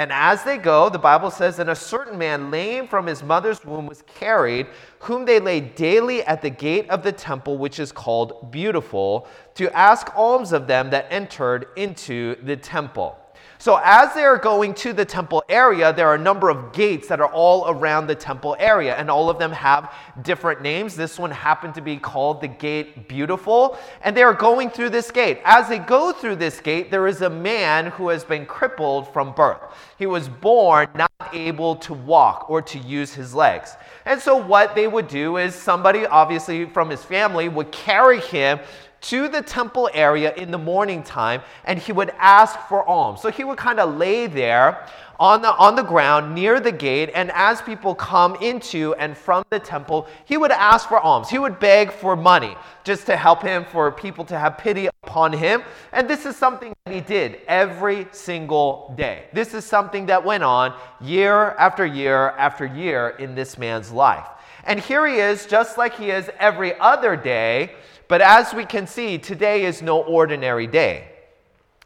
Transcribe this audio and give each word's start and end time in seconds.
And 0.02 0.12
as 0.12 0.44
they 0.44 0.58
go, 0.58 0.90
the 0.90 0.98
Bible 0.98 1.30
says, 1.30 1.58
that 1.58 1.70
a 1.70 1.76
certain 1.76 2.18
man, 2.18 2.50
lame 2.50 2.88
from 2.88 3.06
his 3.06 3.22
mother's 3.22 3.64
womb, 3.64 3.86
was 3.86 4.02
carried, 4.02 4.66
whom 4.98 5.26
they 5.26 5.40
laid 5.40 5.76
daily 5.76 6.24
at 6.24 6.42
the 6.42 6.50
gate 6.50 6.90
of 6.90 7.04
the 7.04 7.12
temple, 7.12 7.60
which 7.60 7.80
is 7.80 7.92
called 7.92 8.52
Beautiful, 8.52 9.28
to 9.54 9.72
ask 9.78 10.10
alms 10.18 10.54
of 10.54 10.66
them 10.66 10.90
that 10.90 11.06
entered 11.12 11.68
into 11.76 12.36
the 12.44 12.58
temple. 12.58 13.16
So, 13.62 13.80
as 13.84 14.16
they 14.16 14.24
are 14.24 14.40
going 14.40 14.74
to 14.74 14.92
the 14.92 15.06
temple 15.06 15.44
area, 15.48 15.94
there 15.94 16.08
are 16.08 16.16
a 16.16 16.18
number 16.18 16.50
of 16.50 16.74
gates 16.74 17.08
that 17.10 17.22
are 17.22 17.32
all 17.32 17.70
around 17.70 18.08
the 18.08 18.16
temple 18.16 18.56
area, 18.58 18.96
and 18.96 19.08
all 19.08 19.30
of 19.30 19.38
them 19.38 19.52
have 19.52 19.94
different 20.24 20.64
names. 20.64 20.96
This 20.96 21.20
one 21.20 21.30
happened 21.30 21.76
to 21.76 21.82
be 21.82 21.98
called 21.98 22.42
the 22.42 22.48
Gate 22.48 23.08
Beautiful, 23.08 23.78
and 24.02 24.18
they 24.18 24.24
are 24.24 24.34
going 24.34 24.72
through 24.72 24.90
this 24.90 25.12
gate. 25.12 25.42
As 25.46 25.70
they 25.70 25.78
go 25.78 26.12
through 26.12 26.38
this 26.38 26.60
gate, 26.60 26.90
there 26.90 27.06
is 27.06 27.22
a 27.22 27.30
man 27.30 27.92
who 27.92 28.10
has 28.10 28.24
been 28.24 28.48
crippled 28.48 29.14
from 29.14 29.32
birth. 29.34 29.62
He 30.00 30.08
was 30.08 30.28
born 30.28 30.88
not 30.96 31.12
able 31.32 31.76
to 31.76 31.94
walk 31.94 32.50
or 32.50 32.64
to 32.64 32.80
use 32.80 33.14
his 33.14 33.36
legs. 33.36 33.76
And 34.06 34.20
so, 34.20 34.38
what 34.38 34.74
they 34.74 34.88
would 34.88 35.08
do 35.08 35.38
is 35.38 35.54
somebody, 35.54 36.08
obviously 36.08 36.66
from 36.66 36.90
his 36.90 37.04
family, 37.04 37.48
would 37.48 37.72
carry 37.72 38.22
him 38.22 38.60
to 39.02 39.28
the 39.28 39.42
temple 39.42 39.90
area 39.94 40.34
in 40.36 40.52
the 40.52 40.58
morning 40.58 41.04
time 41.04 41.42
and 41.66 41.80
he 41.80 41.92
would 41.92 42.12
ask 42.18 42.60
for 42.68 42.88
alms. 42.88 43.22
So 43.22 43.30
he 43.30 43.44
would 43.44 43.58
kind 43.58 43.80
of 43.80 43.98
lay 43.98 44.28
there 44.28 44.88
on 45.22 45.44
the, 45.44 45.56
on 45.56 45.76
the 45.76 45.84
ground 45.84 46.34
near 46.34 46.60
the 46.60 46.72
gate, 46.72 47.12
and 47.14 47.32
as 47.36 47.62
people 47.62 47.94
come 47.94 48.36
into 48.38 48.96
and 48.96 49.16
from 49.16 49.44
the 49.52 49.60
temple, 49.60 50.08
he 50.26 50.36
would 50.36 50.50
ask 50.50 50.90
for 50.90 51.00
alms. 51.00 51.30
He 51.30 51.38
would 51.38 51.60
beg 51.60 51.92
for 51.92 52.16
money 52.16 52.58
just 52.84 53.06
to 53.06 53.16
help 53.16 53.44
him, 53.44 53.64
for 53.64 53.92
people 53.92 54.26
to 54.26 54.40
have 54.40 54.58
pity 54.58 54.90
upon 55.04 55.32
him. 55.32 55.62
And 55.92 56.10
this 56.10 56.26
is 56.26 56.36
something 56.36 56.74
that 56.86 56.96
he 56.96 57.02
did 57.02 57.42
every 57.48 58.08
single 58.12 58.96
day. 58.98 59.26
This 59.32 59.54
is 59.54 59.64
something 59.64 60.08
that 60.08 60.26
went 60.26 60.44
on 60.44 60.74
year 61.00 61.52
after 61.52 61.86
year 61.86 62.30
after 62.30 62.66
year 62.66 63.10
in 63.20 63.36
this 63.36 63.60
man's 63.60 63.92
life. 63.92 64.26
And 64.64 64.80
here 64.80 65.06
he 65.06 65.18
is, 65.18 65.46
just 65.46 65.78
like 65.78 65.96
he 65.96 66.10
is 66.10 66.32
every 66.40 66.80
other 66.80 67.16
day 67.16 67.74
but 68.12 68.20
as 68.20 68.54
we 68.54 68.66
can 68.66 68.88
see, 68.88 69.18
today 69.18 69.64
is 69.64 69.82
no 69.82 70.04
ordinary 70.04 70.68
day. 70.68 71.08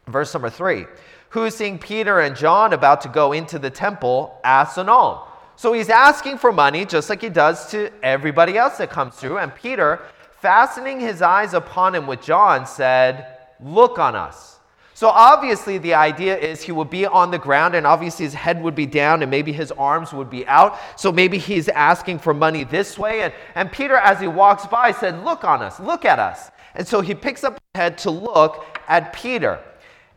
Verse 0.08 0.34
number 0.34 0.50
three 0.50 0.86
Who 1.28 1.48
seeing 1.50 1.78
Peter 1.78 2.18
and 2.18 2.34
John 2.34 2.72
about 2.72 3.00
to 3.02 3.08
go 3.08 3.30
into 3.30 3.60
the 3.60 3.70
temple 3.70 4.36
asks 4.42 4.76
an 4.76 4.88
alms. 4.88 5.20
So 5.54 5.72
he's 5.72 5.88
asking 5.88 6.38
for 6.38 6.50
money 6.50 6.84
just 6.84 7.08
like 7.10 7.22
he 7.22 7.28
does 7.28 7.70
to 7.70 7.92
everybody 8.02 8.58
else 8.58 8.78
that 8.78 8.90
comes 8.90 9.14
through. 9.14 9.38
And 9.38 9.54
Peter, 9.54 10.00
fastening 10.40 10.98
his 10.98 11.22
eyes 11.22 11.54
upon 11.54 11.94
him 11.94 12.08
with 12.08 12.22
John, 12.22 12.66
said, 12.66 13.38
Look 13.60 14.00
on 14.00 14.16
us. 14.16 14.55
So 14.96 15.08
obviously, 15.08 15.76
the 15.76 15.92
idea 15.92 16.38
is 16.38 16.62
he 16.62 16.72
would 16.72 16.88
be 16.88 17.04
on 17.04 17.30
the 17.30 17.38
ground, 17.38 17.74
and 17.74 17.86
obviously 17.86 18.24
his 18.24 18.32
head 18.32 18.62
would 18.62 18.74
be 18.74 18.86
down, 18.86 19.20
and 19.20 19.30
maybe 19.30 19.52
his 19.52 19.70
arms 19.72 20.14
would 20.14 20.30
be 20.30 20.46
out. 20.46 20.78
So 20.96 21.12
maybe 21.12 21.36
he's 21.36 21.68
asking 21.68 22.20
for 22.20 22.32
money 22.32 22.64
this 22.64 22.98
way. 22.98 23.20
And, 23.20 23.34
and 23.56 23.70
Peter, 23.70 23.96
as 23.96 24.20
he 24.20 24.26
walks 24.26 24.64
by, 24.64 24.92
said, 24.92 25.22
Look 25.22 25.44
on 25.44 25.60
us, 25.60 25.78
look 25.78 26.06
at 26.06 26.18
us. 26.18 26.50
And 26.74 26.88
so 26.88 27.02
he 27.02 27.14
picks 27.14 27.44
up 27.44 27.52
his 27.52 27.78
head 27.78 27.98
to 27.98 28.10
look 28.10 28.64
at 28.88 29.12
Peter. 29.12 29.60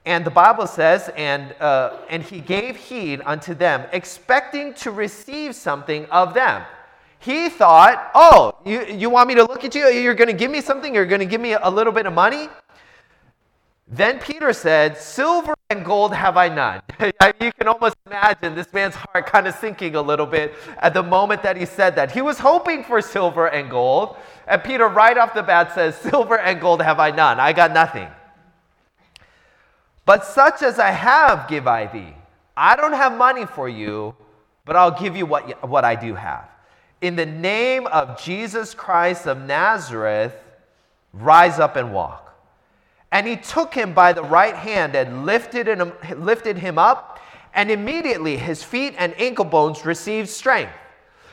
And 0.06 0.24
the 0.24 0.32
Bible 0.32 0.66
says, 0.66 1.10
and, 1.18 1.54
uh, 1.60 1.98
and 2.10 2.24
he 2.24 2.40
gave 2.40 2.78
heed 2.78 3.22
unto 3.26 3.54
them, 3.54 3.86
expecting 3.92 4.74
to 4.76 4.92
receive 4.92 5.56
something 5.56 6.06
of 6.06 6.34
them. 6.34 6.64
He 7.20 7.50
thought, 7.50 8.12
oh, 8.16 8.56
you, 8.66 8.86
you 8.86 9.10
want 9.10 9.28
me 9.28 9.36
to 9.36 9.44
look 9.44 9.66
at 9.66 9.76
you? 9.76 9.88
You're 9.88 10.16
going 10.16 10.30
to 10.30 10.34
give 10.34 10.50
me 10.50 10.62
something? 10.62 10.96
You're 10.96 11.06
going 11.06 11.20
to 11.20 11.26
give 11.26 11.42
me 11.42 11.52
a 11.52 11.70
little 11.70 11.92
bit 11.92 12.06
of 12.06 12.14
money? 12.14 12.48
Then 13.92 14.20
Peter 14.20 14.54
said, 14.54 14.98
Silver 14.98 15.56
and 15.72 15.84
gold 15.84 16.14
have 16.14 16.38
I 16.38 16.48
none. 16.48 16.82
you 17.42 17.52
can 17.52 17.68
almost 17.68 17.96
imagine 18.06 18.54
this 18.54 18.72
man's 18.72 18.94
heart 18.94 19.26
kind 19.26 19.48
of 19.48 19.56
sinking 19.56 19.96
a 19.96 20.02
little 20.02 20.28
bit 20.28 20.54
at 20.78 20.94
the 20.94 21.02
moment 21.02 21.42
that 21.42 21.58
he 21.58 21.66
said 21.66 21.96
that. 21.96 22.12
He 22.12 22.22
was 22.22 22.38
hoping 22.38 22.84
for 22.84 23.02
silver 23.02 23.48
and 23.48 23.68
gold. 23.68 24.16
And 24.48 24.64
Peter, 24.64 24.88
right 24.88 25.18
off 25.18 25.34
the 25.34 25.42
bat, 25.42 25.74
says, 25.74 25.96
Silver 25.96 26.38
and 26.38 26.62
gold 26.62 26.84
have 26.84 27.00
I 27.00 27.10
none. 27.10 27.40
I 27.40 27.52
got 27.52 27.74
nothing. 27.74 28.08
But 30.06 30.24
such 30.24 30.62
as 30.62 30.78
I 30.78 30.92
have, 30.92 31.48
give 31.48 31.68
I 31.68 31.88
thee. 31.88 32.14
I 32.56 32.76
don't 32.76 32.94
have 32.94 33.18
money 33.18 33.48
for 33.48 33.68
you, 33.68 34.16
but 34.66 34.76
I'll 34.76 35.00
give 35.00 35.16
you 35.16 35.26
what, 35.26 35.68
what 35.68 35.84
I 35.84 35.96
do 35.96 36.14
have. 36.14 36.48
In 37.02 37.16
the 37.16 37.26
name 37.26 37.88
of 37.88 38.22
Jesus 38.22 38.76
Christ 38.76 39.26
of 39.26 39.40
Nazareth, 39.40 40.36
rise 41.12 41.60
up 41.60 41.76
and 41.76 41.92
walk. 41.92 42.29
And 43.12 43.28
he 43.28 43.36
took 43.38 43.74
him 43.74 43.94
by 43.94 44.14
the 44.14 44.24
right 44.24 44.56
hand 44.56 44.96
and 44.96 45.25
lifted 45.25 45.68
him, 45.68 45.94
lifted 46.18 46.58
him 46.58 46.78
up, 46.78 47.20
and 47.53 47.72
immediately 47.72 48.38
his 48.38 48.64
feet 48.64 48.94
and 48.97 49.20
ankle 49.20 49.46
bones 49.46 49.86
received 49.86 50.30
strength. 50.30 50.74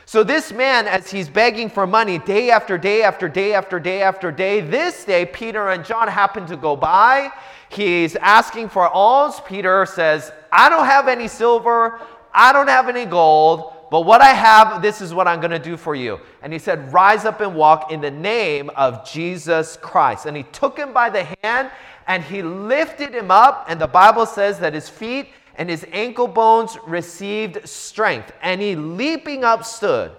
So, 0.08 0.22
this 0.22 0.52
man, 0.52 0.86
as 0.86 1.10
he's 1.10 1.28
begging 1.28 1.68
for 1.68 1.84
money 1.84 2.18
day 2.18 2.50
after 2.50 2.78
day 2.78 3.02
after 3.02 3.28
day 3.28 3.54
after 3.54 3.80
day 3.80 4.02
after 4.02 4.30
day, 4.30 4.60
this 4.60 5.04
day, 5.04 5.26
Peter 5.26 5.70
and 5.70 5.84
John 5.84 6.06
happen 6.06 6.46
to 6.46 6.56
go 6.56 6.76
by. 6.76 7.32
He's 7.70 8.14
asking 8.14 8.68
for 8.68 8.88
alms. 8.88 9.40
Peter 9.44 9.84
says, 9.84 10.30
I 10.52 10.68
don't 10.68 10.86
have 10.86 11.08
any 11.08 11.26
silver, 11.26 12.00
I 12.32 12.52
don't 12.52 12.68
have 12.68 12.88
any 12.88 13.04
gold, 13.04 13.72
but 13.90 14.00
what 14.00 14.20
I 14.20 14.32
have, 14.32 14.82
this 14.82 15.00
is 15.00 15.14
what 15.14 15.28
I'm 15.28 15.40
going 15.40 15.52
to 15.52 15.58
do 15.58 15.76
for 15.76 15.94
you. 15.94 16.18
And 16.42 16.52
he 16.52 16.58
said, 16.58 16.92
Rise 16.92 17.24
up 17.24 17.40
and 17.40 17.54
walk 17.54 17.92
in 17.92 18.00
the 18.00 18.10
name 18.10 18.70
of 18.70 19.08
Jesus 19.08 19.76
Christ. 19.76 20.26
And 20.26 20.36
he 20.36 20.42
took 20.44 20.76
him 20.76 20.92
by 20.92 21.10
the 21.10 21.24
hand 21.42 21.70
and 22.06 22.22
he 22.22 22.42
lifted 22.42 23.14
him 23.14 23.30
up. 23.30 23.66
And 23.68 23.80
the 23.80 23.86
Bible 23.86 24.26
says 24.26 24.58
that 24.58 24.74
his 24.74 24.88
feet 24.88 25.28
and 25.56 25.70
his 25.70 25.86
ankle 25.92 26.26
bones 26.26 26.76
received 26.86 27.66
strength. 27.68 28.32
And 28.42 28.60
he 28.60 28.74
leaping 28.74 29.44
up 29.44 29.64
stood 29.64 30.12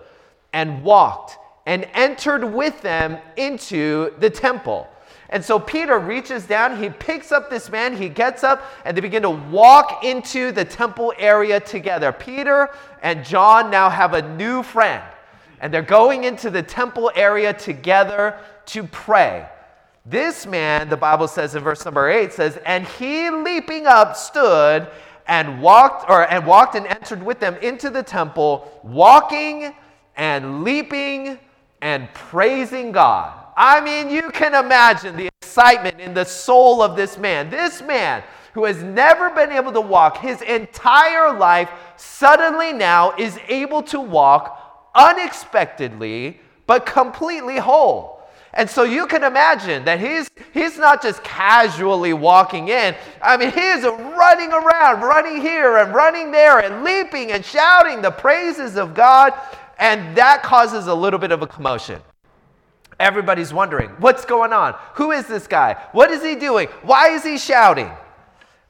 and 0.54 0.84
walked 0.84 1.38
and 1.66 1.86
entered 1.94 2.46
with 2.46 2.82
them 2.82 3.18
into 3.36 4.14
the 4.20 4.30
temple. 4.30 4.88
And 5.30 5.44
so 5.44 5.60
Peter 5.60 6.00
reaches 6.00 6.46
down, 6.46 6.82
he 6.82 6.90
picks 6.90 7.32
up 7.32 7.50
this 7.50 7.70
man, 7.70 7.96
he 7.96 8.08
gets 8.08 8.44
up, 8.44 8.64
and 8.86 8.96
they 8.96 9.02
begin 9.02 9.24
to 9.24 9.30
walk 9.30 10.04
into 10.04 10.52
the 10.52 10.64
temple 10.64 11.14
area 11.18 11.60
together. 11.60 12.12
Peter 12.14 12.70
and 13.02 13.26
John 13.26 13.70
now 13.70 13.90
have 13.90 14.14
a 14.14 14.36
new 14.36 14.64
friend, 14.64 15.04
and 15.60 15.74
they're 15.74 15.82
going 15.82 16.24
into 16.24 16.50
the 16.50 16.64
temple 16.64 17.12
area 17.14 17.54
together 17.54 18.40
to 18.68 18.84
pray. 18.84 19.48
This 20.06 20.46
man, 20.46 20.88
the 20.88 20.96
Bible 20.96 21.28
says 21.28 21.56
in 21.56 21.64
verse 21.64 21.84
number 21.84 22.10
8, 22.10 22.32
says, 22.32 22.58
And 22.66 22.88
he 22.88 23.30
leaping 23.30 23.86
up 23.86 24.16
stood 24.16 24.88
and 25.28 25.62
walked 25.62 26.10
or 26.10 26.24
and 26.32 26.46
walked 26.48 26.76
and 26.76 26.88
entered 26.88 27.22
with 27.22 27.42
them 27.42 27.58
into 27.58 27.90
the 27.90 28.04
temple, 28.04 28.80
walking 28.84 29.76
and 30.16 30.64
leaping 30.64 31.38
and 31.82 32.08
praising 32.14 32.94
God. 32.94 33.47
I 33.60 33.82
mean, 33.82 34.12
you 34.12 34.30
can 34.30 34.54
imagine 34.54 35.18
the 35.18 35.30
excitement 35.42 36.00
in 36.00 36.14
the 36.14 36.26
soul 36.26 36.84
of 36.84 36.96
this 36.96 37.18
man. 37.18 37.50
This 37.50 37.82
man 37.82 38.24
who 38.54 38.66
has 38.66 38.84
never 38.84 39.32
been 39.32 39.52
able 39.52 39.72
to 39.72 39.82
walk 39.82 40.18
his 40.18 40.44
entire 40.44 41.36
life 41.36 41.72
suddenly 41.96 42.72
now 42.72 43.16
is 43.18 43.40
able 43.48 43.82
to 43.82 44.00
walk 44.00 44.92
unexpectedly 44.94 46.40
but 46.68 46.86
completely 46.86 47.58
whole. 47.58 48.22
And 48.54 48.70
so 48.70 48.84
you 48.84 49.08
can 49.08 49.24
imagine 49.24 49.86
that 49.86 50.00
he's, 50.00 50.30
he's 50.54 50.78
not 50.78 51.02
just 51.02 51.24
casually 51.24 52.14
walking 52.14 52.68
in. 52.68 52.96
I 53.24 53.38
mean, 53.38 53.52
he 53.52 53.60
is 53.60 53.84
running 53.84 54.52
around, 54.52 55.02
running 55.02 55.42
here 55.42 55.78
and 55.78 55.96
running 55.96 56.32
there, 56.32 56.60
and 56.60 56.84
leaping 56.84 57.32
and 57.32 57.44
shouting 57.44 58.04
the 58.04 58.12
praises 58.12 58.76
of 58.76 58.94
God. 58.94 59.34
And 59.80 60.16
that 60.16 60.44
causes 60.44 60.86
a 60.88 60.94
little 60.94 61.20
bit 61.20 61.32
of 61.32 61.42
a 61.42 61.48
commotion. 61.48 62.02
Everybody's 63.00 63.54
wondering, 63.54 63.90
what's 64.00 64.26
going 64.26 64.54
on? 64.54 64.76
Who 64.96 65.12
is 65.12 65.28
this 65.28 65.48
guy? 65.48 65.76
What 65.92 66.12
is 66.12 66.24
he 66.24 66.36
doing? 66.36 66.68
Why 66.82 67.10
is 67.10 67.24
he 67.24 67.38
shouting? 67.38 67.92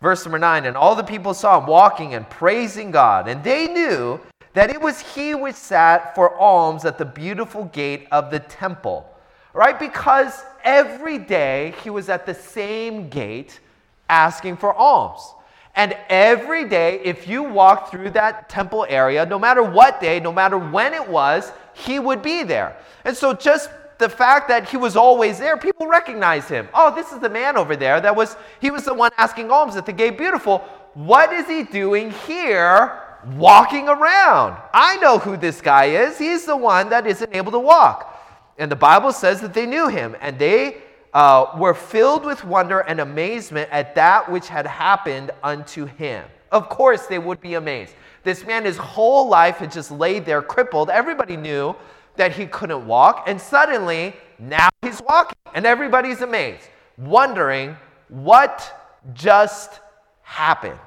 Verse 0.02 0.24
number 0.26 0.40
nine, 0.40 0.66
and 0.66 0.78
all 0.78 0.96
the 0.96 1.04
people 1.04 1.34
saw 1.34 1.60
him 1.60 1.68
walking 1.68 2.14
and 2.14 2.30
praising 2.30 2.92
God, 2.92 3.28
and 3.28 3.44
they 3.44 3.68
knew 3.68 4.20
that 4.54 4.70
it 4.70 4.80
was 4.80 5.00
he 5.00 5.34
which 5.34 5.56
sat 5.56 6.14
for 6.14 6.36
alms 6.38 6.86
at 6.86 6.98
the 6.98 7.06
beautiful 7.06 7.66
gate 7.66 8.08
of 8.12 8.30
the 8.30 8.40
temple 8.40 9.10
right? 9.58 9.80
Because 9.80 10.44
every 10.64 11.18
day 11.18 11.74
he 11.84 11.90
was 11.90 12.10
at 12.10 12.28
the 12.28 12.34
same 12.36 13.10
gate 13.10 13.60
asking 14.08 14.56
for 14.58 14.72
alms. 14.72 15.34
And 15.76 15.98
every 16.10 16.70
day, 16.70 17.02
if 17.04 17.28
you 17.28 17.42
walked 17.42 17.90
through 17.90 18.12
that 18.12 18.50
temple 18.50 18.86
area, 18.88 19.26
no 19.26 19.40
matter 19.40 19.64
what 19.64 20.00
day, 20.00 20.20
no 20.20 20.32
matter 20.32 20.60
when 20.60 20.94
it 20.94 21.08
was, 21.08 21.52
he 21.74 21.98
would 21.98 22.22
be 22.22 22.44
there. 22.44 22.78
And 23.04 23.18
so, 23.18 23.34
just 23.34 23.70
the 24.00 24.10
fact 24.10 24.48
that 24.50 24.70
he 24.70 24.78
was 24.78 24.96
always 24.96 25.40
there, 25.40 25.58
people 25.58 25.88
recognize 25.88 26.48
him. 26.48 26.68
Oh, 26.74 26.94
this 26.94 27.12
is 27.12 27.20
the 27.20 27.30
man 27.30 27.58
over 27.58 27.76
there 27.76 28.00
that 28.02 28.16
was, 28.16 28.36
he 28.60 28.72
was 28.72 28.86
the 28.86 28.94
one 28.94 29.12
asking 29.18 29.52
alms 29.52 29.76
at 29.76 29.86
the 29.86 29.94
gate 29.94 30.18
beautiful. 30.18 30.60
What 30.94 31.34
is 31.34 31.48
he 31.48 31.64
doing 31.64 32.12
here 32.12 33.02
walking 33.36 33.88
around? 33.88 34.58
I 34.74 34.98
know 34.98 35.18
who 35.18 35.38
this 35.38 35.62
guy 35.62 35.86
is. 35.86 36.18
He's 36.18 36.46
the 36.46 36.58
one 36.58 36.90
that 36.90 37.08
isn't 37.08 37.36
able 37.36 37.52
to 37.52 37.60
walk. 37.60 38.14
And 38.58 38.72
the 38.72 38.76
Bible 38.76 39.12
says 39.12 39.42
that 39.42 39.54
they 39.54 39.66
knew 39.66 39.88
him, 39.88 40.16
and 40.20 40.40
they 40.40 40.78
uh, 41.14 41.52
were 41.58 41.74
filled 41.74 42.26
with 42.26 42.44
wonder 42.44 42.80
and 42.82 43.00
amazement 43.00 43.70
at 43.72 43.96
that 43.96 44.32
which 44.32 44.48
had 44.48 44.66
happened 44.66 45.32
unto 45.44 45.86
him. 45.86 46.26
Of 46.52 46.70
course, 46.70 47.08
they 47.08 47.20
would 47.20 47.42
be 47.42 47.56
amazed. 47.56 47.94
This 48.24 48.46
man, 48.46 48.66
his 48.66 48.78
whole 48.78 49.28
life 49.28 49.58
had 49.58 49.72
just 49.72 49.92
laid 49.92 50.26
there 50.26 50.42
crippled. 50.42 50.90
Everybody 50.90 51.38
knew 51.38 51.76
that 52.18 52.34
he 52.34 52.46
couldn't 52.46 52.86
walk, 52.86 53.24
and 53.28 53.40
suddenly, 53.40 54.14
now 54.40 54.70
he's 54.82 55.02
walking, 55.02 55.38
and 55.54 55.66
everybody's 55.66 56.22
amazed, 56.22 56.68
wondering 56.98 57.76
what 58.10 58.96
just 59.14 59.80
happened. 60.22 60.80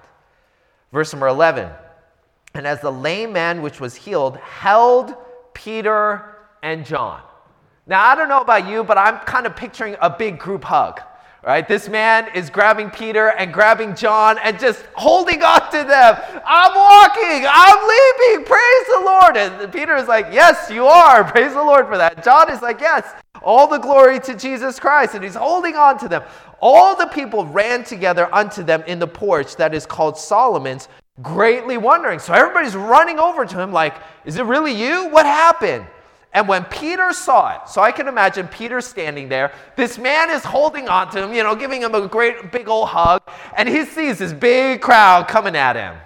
Verse 0.92 1.12
number 1.12 1.28
11 1.28 1.70
And 2.54 2.66
as 2.66 2.80
the 2.80 2.92
lame 2.92 3.32
man 3.32 3.62
which 3.62 3.80
was 3.80 3.94
healed 3.94 4.36
held 4.38 5.14
Peter 5.54 6.36
and 6.62 6.84
John. 6.84 7.22
Now, 7.86 8.04
I 8.04 8.14
don't 8.14 8.28
know 8.28 8.40
about 8.40 8.68
you, 8.68 8.84
but 8.84 8.98
I'm 8.98 9.18
kind 9.20 9.46
of 9.46 9.56
picturing 9.56 9.96
a 10.00 10.10
big 10.10 10.38
group 10.38 10.64
hug. 10.64 11.00
Right? 11.42 11.66
This 11.66 11.88
man 11.88 12.28
is 12.34 12.50
grabbing 12.50 12.90
Peter 12.90 13.28
and 13.28 13.50
grabbing 13.50 13.94
John 13.94 14.36
and 14.44 14.58
just 14.60 14.84
holding 14.92 15.42
on 15.42 15.70
to 15.70 15.78
them. 15.78 16.42
I'm 16.44 16.74
walking, 16.74 17.46
I'm 17.48 17.88
leaping, 17.88 18.44
praise 18.44 18.86
the 18.88 19.02
Lord. 19.02 19.36
And 19.38 19.72
Peter 19.72 19.96
is 19.96 20.06
like, 20.06 20.26
Yes, 20.30 20.70
you 20.70 20.84
are, 20.84 21.24
praise 21.32 21.54
the 21.54 21.62
Lord 21.62 21.86
for 21.86 21.96
that. 21.96 22.22
John 22.22 22.50
is 22.50 22.60
like, 22.60 22.80
Yes, 22.80 23.10
all 23.42 23.66
the 23.66 23.78
glory 23.78 24.20
to 24.20 24.34
Jesus 24.34 24.78
Christ. 24.78 25.14
And 25.14 25.24
he's 25.24 25.34
holding 25.34 25.76
on 25.76 25.98
to 26.00 26.08
them. 26.08 26.24
All 26.60 26.94
the 26.94 27.06
people 27.06 27.46
ran 27.46 27.84
together 27.84 28.28
unto 28.34 28.62
them 28.62 28.84
in 28.86 28.98
the 28.98 29.06
porch 29.06 29.56
that 29.56 29.72
is 29.72 29.86
called 29.86 30.18
Solomon's, 30.18 30.88
greatly 31.22 31.78
wondering. 31.78 32.18
So 32.18 32.34
everybody's 32.34 32.76
running 32.76 33.18
over 33.18 33.46
to 33.46 33.58
him, 33.58 33.72
like, 33.72 33.94
Is 34.26 34.36
it 34.36 34.44
really 34.44 34.72
you? 34.72 35.08
What 35.08 35.24
happened? 35.24 35.86
And 36.32 36.46
when 36.46 36.64
Peter 36.64 37.12
saw 37.12 37.56
it, 37.56 37.68
so 37.68 37.82
I 37.82 37.90
can 37.90 38.06
imagine 38.06 38.46
Peter 38.46 38.80
standing 38.80 39.28
there, 39.28 39.52
this 39.76 39.98
man 39.98 40.30
is 40.30 40.44
holding 40.44 40.88
on 40.88 41.10
to 41.10 41.24
him, 41.24 41.34
you 41.34 41.42
know, 41.42 41.56
giving 41.56 41.82
him 41.82 41.94
a 41.94 42.06
great 42.06 42.52
big 42.52 42.68
old 42.68 42.88
hug, 42.88 43.22
and 43.56 43.68
he 43.68 43.84
sees 43.84 44.18
this 44.18 44.32
big 44.32 44.80
crowd 44.80 45.26
coming 45.26 45.56
at 45.56 45.74
him. 45.74 45.96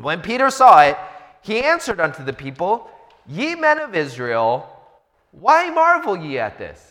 When 0.00 0.20
Peter 0.20 0.50
saw 0.50 0.82
it, 0.82 0.98
he 1.40 1.62
answered 1.62 2.00
unto 2.00 2.22
the 2.22 2.34
people, 2.34 2.90
Ye 3.26 3.54
men 3.54 3.78
of 3.78 3.94
Israel, 3.94 4.68
why 5.32 5.70
marvel 5.70 6.16
ye 6.16 6.38
at 6.38 6.58
this? 6.58 6.86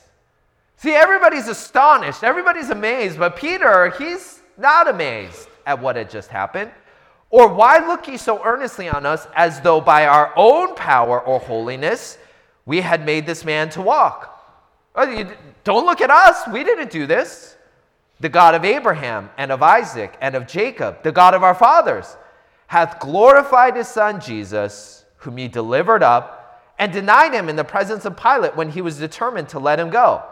See, 0.77 0.93
everybody's 0.93 1.47
astonished, 1.47 2.23
everybody's 2.23 2.69
amazed, 2.69 3.19
but 3.19 3.35
Peter, 3.35 3.91
he's 3.91 4.41
not 4.57 4.87
amazed 4.87 5.47
at 5.65 5.79
what 5.79 5.97
had 5.97 6.09
just 6.09 6.29
happened. 6.29 6.71
Or 7.29 7.47
why 7.47 7.85
look 7.85 8.07
ye 8.07 8.17
so 8.17 8.43
earnestly 8.43 8.89
on 8.89 9.05
us 9.05 9.27
as 9.35 9.61
though 9.61 9.81
by 9.81 10.07
our 10.07 10.33
own 10.35 10.73
power 10.73 11.21
or 11.21 11.39
holiness 11.39 12.17
we 12.69 12.81
had 12.81 13.03
made 13.03 13.25
this 13.25 13.43
man 13.43 13.67
to 13.71 13.81
walk. 13.81 14.45
Oh, 14.93 15.33
don't 15.63 15.87
look 15.87 16.01
at 16.01 16.11
us. 16.11 16.47
We 16.53 16.63
didn't 16.63 16.91
do 16.91 17.07
this. 17.07 17.57
The 18.19 18.29
God 18.29 18.53
of 18.53 18.63
Abraham 18.63 19.31
and 19.39 19.51
of 19.51 19.63
Isaac 19.63 20.15
and 20.21 20.35
of 20.35 20.45
Jacob, 20.45 21.01
the 21.01 21.11
God 21.11 21.33
of 21.33 21.41
our 21.41 21.55
fathers, 21.55 22.15
hath 22.67 22.99
glorified 22.99 23.75
his 23.75 23.87
son 23.87 24.21
Jesus, 24.21 25.03
whom 25.17 25.37
he 25.37 25.47
delivered 25.47 26.03
up, 26.03 26.61
and 26.77 26.93
denied 26.93 27.33
him 27.33 27.49
in 27.49 27.55
the 27.55 27.63
presence 27.63 28.05
of 28.05 28.15
Pilate 28.15 28.55
when 28.55 28.69
he 28.69 28.83
was 28.83 28.99
determined 28.99 29.49
to 29.49 29.57
let 29.57 29.79
him 29.79 29.89
go. 29.89 30.23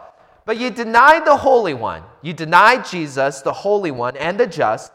But 0.44 0.58
ye 0.58 0.70
denied 0.70 1.26
the 1.26 1.38
Holy 1.38 1.74
One. 1.74 2.04
You 2.22 2.34
denied 2.34 2.86
Jesus, 2.86 3.40
the 3.40 3.52
Holy 3.52 3.90
One 3.90 4.16
and 4.16 4.38
the 4.38 4.46
just, 4.46 4.92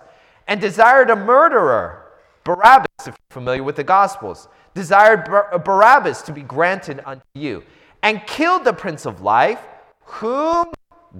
and 0.47 0.61
desired 0.61 1.09
a 1.09 1.15
murderer, 1.17 2.05
Barabbas, 2.45 2.87
if 3.01 3.07
you're 3.07 3.15
familiar 3.31 3.63
with 3.63 3.75
the 3.75 3.83
Gospels 3.83 4.47
desired 4.73 5.29
uh, 5.29 5.57
Barabbas 5.57 6.21
to 6.23 6.31
be 6.31 6.41
granted 6.41 7.01
unto 7.05 7.23
you, 7.33 7.63
and 8.01 8.25
killed 8.27 8.65
the 8.65 8.73
Prince 8.73 9.05
of 9.05 9.21
Life, 9.21 9.59
whom 10.05 10.65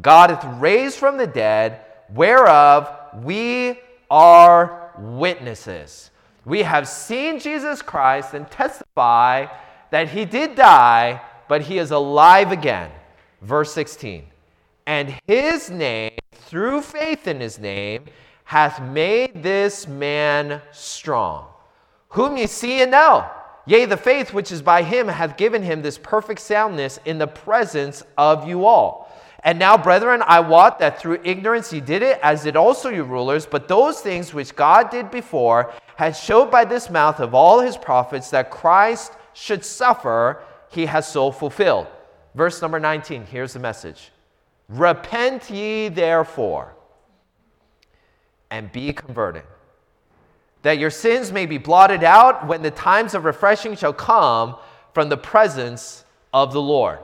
God 0.01 0.29
hath 0.29 0.45
raised 0.59 0.97
from 0.97 1.17
the 1.17 1.27
dead, 1.27 1.81
whereof 2.13 2.89
we 3.23 3.79
are 4.09 4.91
witnesses. 4.97 6.11
We 6.45 6.63
have 6.63 6.87
seen 6.87 7.39
Jesus 7.39 7.81
Christ 7.81 8.33
and 8.33 8.49
testify 8.49 9.47
that 9.91 10.09
he 10.09 10.25
did 10.25 10.55
die, 10.55 11.21
but 11.47 11.61
he 11.61 11.77
is 11.77 11.91
alive 11.91 12.51
again. 12.51 12.91
Verse 13.41 13.71
16. 13.73 14.25
And 14.85 15.17
his 15.25 15.69
name, 15.69 16.11
through 16.33 16.81
faith 16.81 17.27
in 17.27 17.39
his 17.39 17.59
name, 17.59 18.05
hath 18.43 18.81
made 18.81 19.41
this 19.41 19.87
man 19.87 20.61
strong, 20.71 21.47
whom 22.09 22.35
ye 22.35 22.47
see 22.47 22.81
and 22.81 22.91
know 22.91 23.29
Yea, 23.65 23.85
the 23.85 23.97
faith 23.97 24.33
which 24.33 24.51
is 24.51 24.61
by 24.61 24.83
him 24.83 25.07
hath 25.07 25.37
given 25.37 25.63
him 25.63 25.81
this 25.81 25.97
perfect 25.97 26.41
soundness 26.41 26.99
in 27.05 27.17
the 27.17 27.27
presence 27.27 28.03
of 28.17 28.47
you 28.47 28.65
all. 28.65 29.09
And 29.45 29.59
now, 29.59 29.77
brethren, 29.77 30.23
I 30.25 30.39
wot 30.39 30.79
that 30.79 30.99
through 30.99 31.19
ignorance 31.23 31.71
ye 31.71 31.81
did 31.81 32.01
it, 32.01 32.19
as 32.23 32.43
did 32.43 32.55
also 32.55 32.89
your 32.89 33.03
rulers. 33.03 33.45
But 33.45 33.67
those 33.67 33.99
things 33.99 34.33
which 34.33 34.55
God 34.55 34.89
did 34.89 35.11
before 35.11 35.73
had 35.95 36.15
showed 36.15 36.49
by 36.49 36.65
this 36.65 36.89
mouth 36.89 37.19
of 37.19 37.33
all 37.33 37.59
his 37.59 37.77
prophets 37.77 38.29
that 38.29 38.51
Christ 38.51 39.13
should 39.33 39.65
suffer, 39.65 40.41
he 40.69 40.85
has 40.85 41.07
so 41.07 41.31
fulfilled. 41.31 41.87
Verse 42.35 42.61
number 42.61 42.79
19, 42.79 43.25
here's 43.25 43.53
the 43.53 43.59
message 43.59 44.11
Repent 44.69 45.49
ye 45.49 45.89
therefore 45.89 46.73
and 48.49 48.71
be 48.71 48.93
converted 48.93 49.43
that 50.63 50.79
your 50.79 50.89
sins 50.89 51.31
may 51.31 51.45
be 51.45 51.57
blotted 51.57 52.03
out 52.03 52.47
when 52.47 52.61
the 52.61 52.71
times 52.71 53.13
of 53.13 53.25
refreshing 53.25 53.75
shall 53.75 53.93
come 53.93 54.55
from 54.93 55.09
the 55.09 55.17
presence 55.17 56.03
of 56.33 56.51
the 56.51 56.61
Lord. 56.61 56.99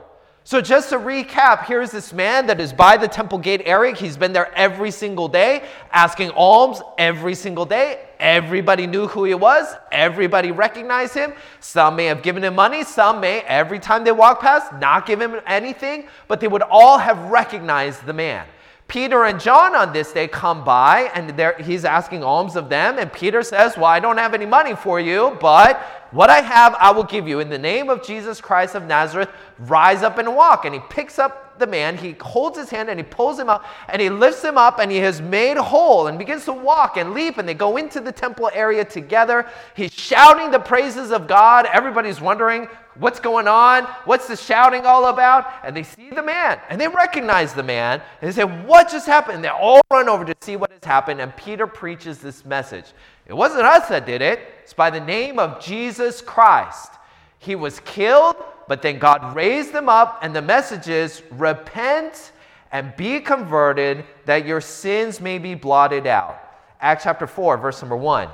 So, 0.45 0.61
just 0.61 0.89
to 0.89 0.97
recap, 0.97 1.65
here's 1.65 1.91
this 1.91 2.11
man 2.11 2.47
that 2.47 2.59
is 2.59 2.73
by 2.73 2.97
the 2.97 3.07
temple 3.07 3.37
gate 3.37 3.61
area. 3.65 3.93
He's 3.93 4.17
been 4.17 4.33
there 4.33 4.51
every 4.55 4.89
single 4.89 5.27
day, 5.27 5.63
asking 5.91 6.31
alms 6.31 6.81
every 6.97 7.35
single 7.35 7.65
day. 7.65 8.03
Everybody 8.19 8.87
knew 8.87 9.07
who 9.07 9.25
he 9.25 9.35
was, 9.35 9.75
everybody 9.91 10.51
recognized 10.51 11.13
him. 11.13 11.33
Some 11.59 11.97
may 11.97 12.05
have 12.05 12.23
given 12.23 12.43
him 12.43 12.55
money, 12.55 12.83
some 12.83 13.19
may, 13.19 13.41
every 13.41 13.77
time 13.77 14.03
they 14.03 14.11
walk 14.11 14.41
past, 14.41 14.73
not 14.73 15.05
give 15.05 15.21
him 15.21 15.39
anything, 15.45 16.07
but 16.27 16.39
they 16.39 16.47
would 16.47 16.63
all 16.63 16.97
have 16.97 17.17
recognized 17.29 18.05
the 18.05 18.13
man. 18.13 18.47
Peter 18.89 19.23
and 19.23 19.39
John 19.39 19.75
on 19.75 19.93
this 19.93 20.11
day 20.11 20.27
come 20.27 20.63
by 20.63 21.11
and 21.13 21.39
he's 21.63 21.85
asking 21.85 22.23
alms 22.23 22.55
of 22.55 22.67
them. 22.67 22.97
And 22.97 23.13
Peter 23.13 23.43
says, 23.43 23.77
Well, 23.77 23.85
I 23.85 23.99
don't 23.99 24.17
have 24.17 24.33
any 24.33 24.47
money 24.47 24.75
for 24.75 24.99
you, 24.99 25.37
but 25.39 25.98
What 26.11 26.29
I 26.29 26.41
have, 26.41 26.75
I 26.79 26.91
will 26.91 27.03
give 27.03 27.27
you. 27.27 27.39
In 27.39 27.49
the 27.49 27.57
name 27.57 27.89
of 27.89 28.03
Jesus 28.03 28.41
Christ 28.41 28.75
of 28.75 28.83
Nazareth, 28.83 29.29
rise 29.59 30.01
up 30.01 30.17
and 30.17 30.35
walk. 30.35 30.65
And 30.65 30.73
he 30.73 30.81
picks 30.89 31.19
up 31.19 31.49
the 31.59 31.67
man, 31.67 31.97
he 31.97 32.15
holds 32.19 32.57
his 32.57 32.69
hand 32.69 32.89
and 32.89 32.97
he 32.97 33.03
pulls 33.03 33.37
him 33.37 33.49
up 33.49 33.65
and 33.89 34.01
he 34.01 34.09
lifts 34.09 34.41
him 34.43 34.57
up 34.57 34.79
and 34.79 34.89
he 34.89 34.99
is 34.99 35.21
made 35.21 35.57
whole 35.57 36.07
and 36.07 36.17
begins 36.17 36.45
to 36.45 36.53
walk 36.53 36.97
and 36.97 37.13
leap 37.13 37.37
and 37.37 37.47
they 37.47 37.53
go 37.53 37.77
into 37.77 37.99
the 37.99 38.11
temple 38.11 38.49
area 38.53 38.83
together. 38.83 39.45
He's 39.75 39.93
shouting 39.93 40.51
the 40.51 40.59
praises 40.59 41.11
of 41.11 41.27
God. 41.27 41.67
Everybody's 41.71 42.21
wondering, 42.21 42.67
what's 42.95 43.19
going 43.19 43.47
on? 43.47 43.83
What's 44.05 44.27
the 44.27 44.35
shouting 44.35 44.85
all 44.85 45.07
about? 45.07 45.51
And 45.63 45.75
they 45.75 45.83
see 45.83 46.09
the 46.09 46.23
man 46.23 46.59
and 46.69 46.79
they 46.79 46.87
recognize 46.87 47.53
the 47.53 47.63
man 47.63 48.01
and 48.21 48.29
they 48.29 48.33
say, 48.33 48.43
What 48.43 48.89
just 48.89 49.05
happened? 49.05 49.35
And 49.35 49.43
they 49.43 49.49
all 49.49 49.81
run 49.91 50.09
over 50.09 50.25
to 50.25 50.35
see 50.41 50.55
what 50.55 50.71
has 50.71 50.83
happened. 50.83 51.21
And 51.21 51.35
Peter 51.35 51.67
preaches 51.67 52.19
this 52.19 52.45
message. 52.45 52.85
It 53.29 53.37
wasn't 53.37 53.63
us 53.63 53.87
that 53.89 54.07
did 54.07 54.23
it, 54.23 54.39
it's 54.63 54.73
by 54.73 54.89
the 54.89 54.99
name 54.99 55.37
of 55.37 55.61
Jesus 55.61 56.19
Christ. 56.19 56.91
He 57.37 57.55
was 57.55 57.79
killed, 57.81 58.35
but 58.67 58.81
then 58.81 58.97
God 58.97 59.35
raised 59.35 59.71
him 59.71 59.87
up, 59.87 60.19
and 60.23 60.35
the 60.35 60.41
message 60.41 60.89
is 60.89 61.21
repent 61.31 62.31
and 62.71 62.95
be 62.97 63.19
converted 63.19 64.03
that 64.25 64.45
your 64.45 64.59
sins 64.59 65.21
may 65.21 65.37
be 65.37 65.53
blotted 65.53 66.07
out. 66.07 66.37
Acts 66.81 67.03
chapter 67.03 67.27
4, 67.27 67.57
verse 67.57 67.81
number 67.81 67.95
1. 67.95 68.29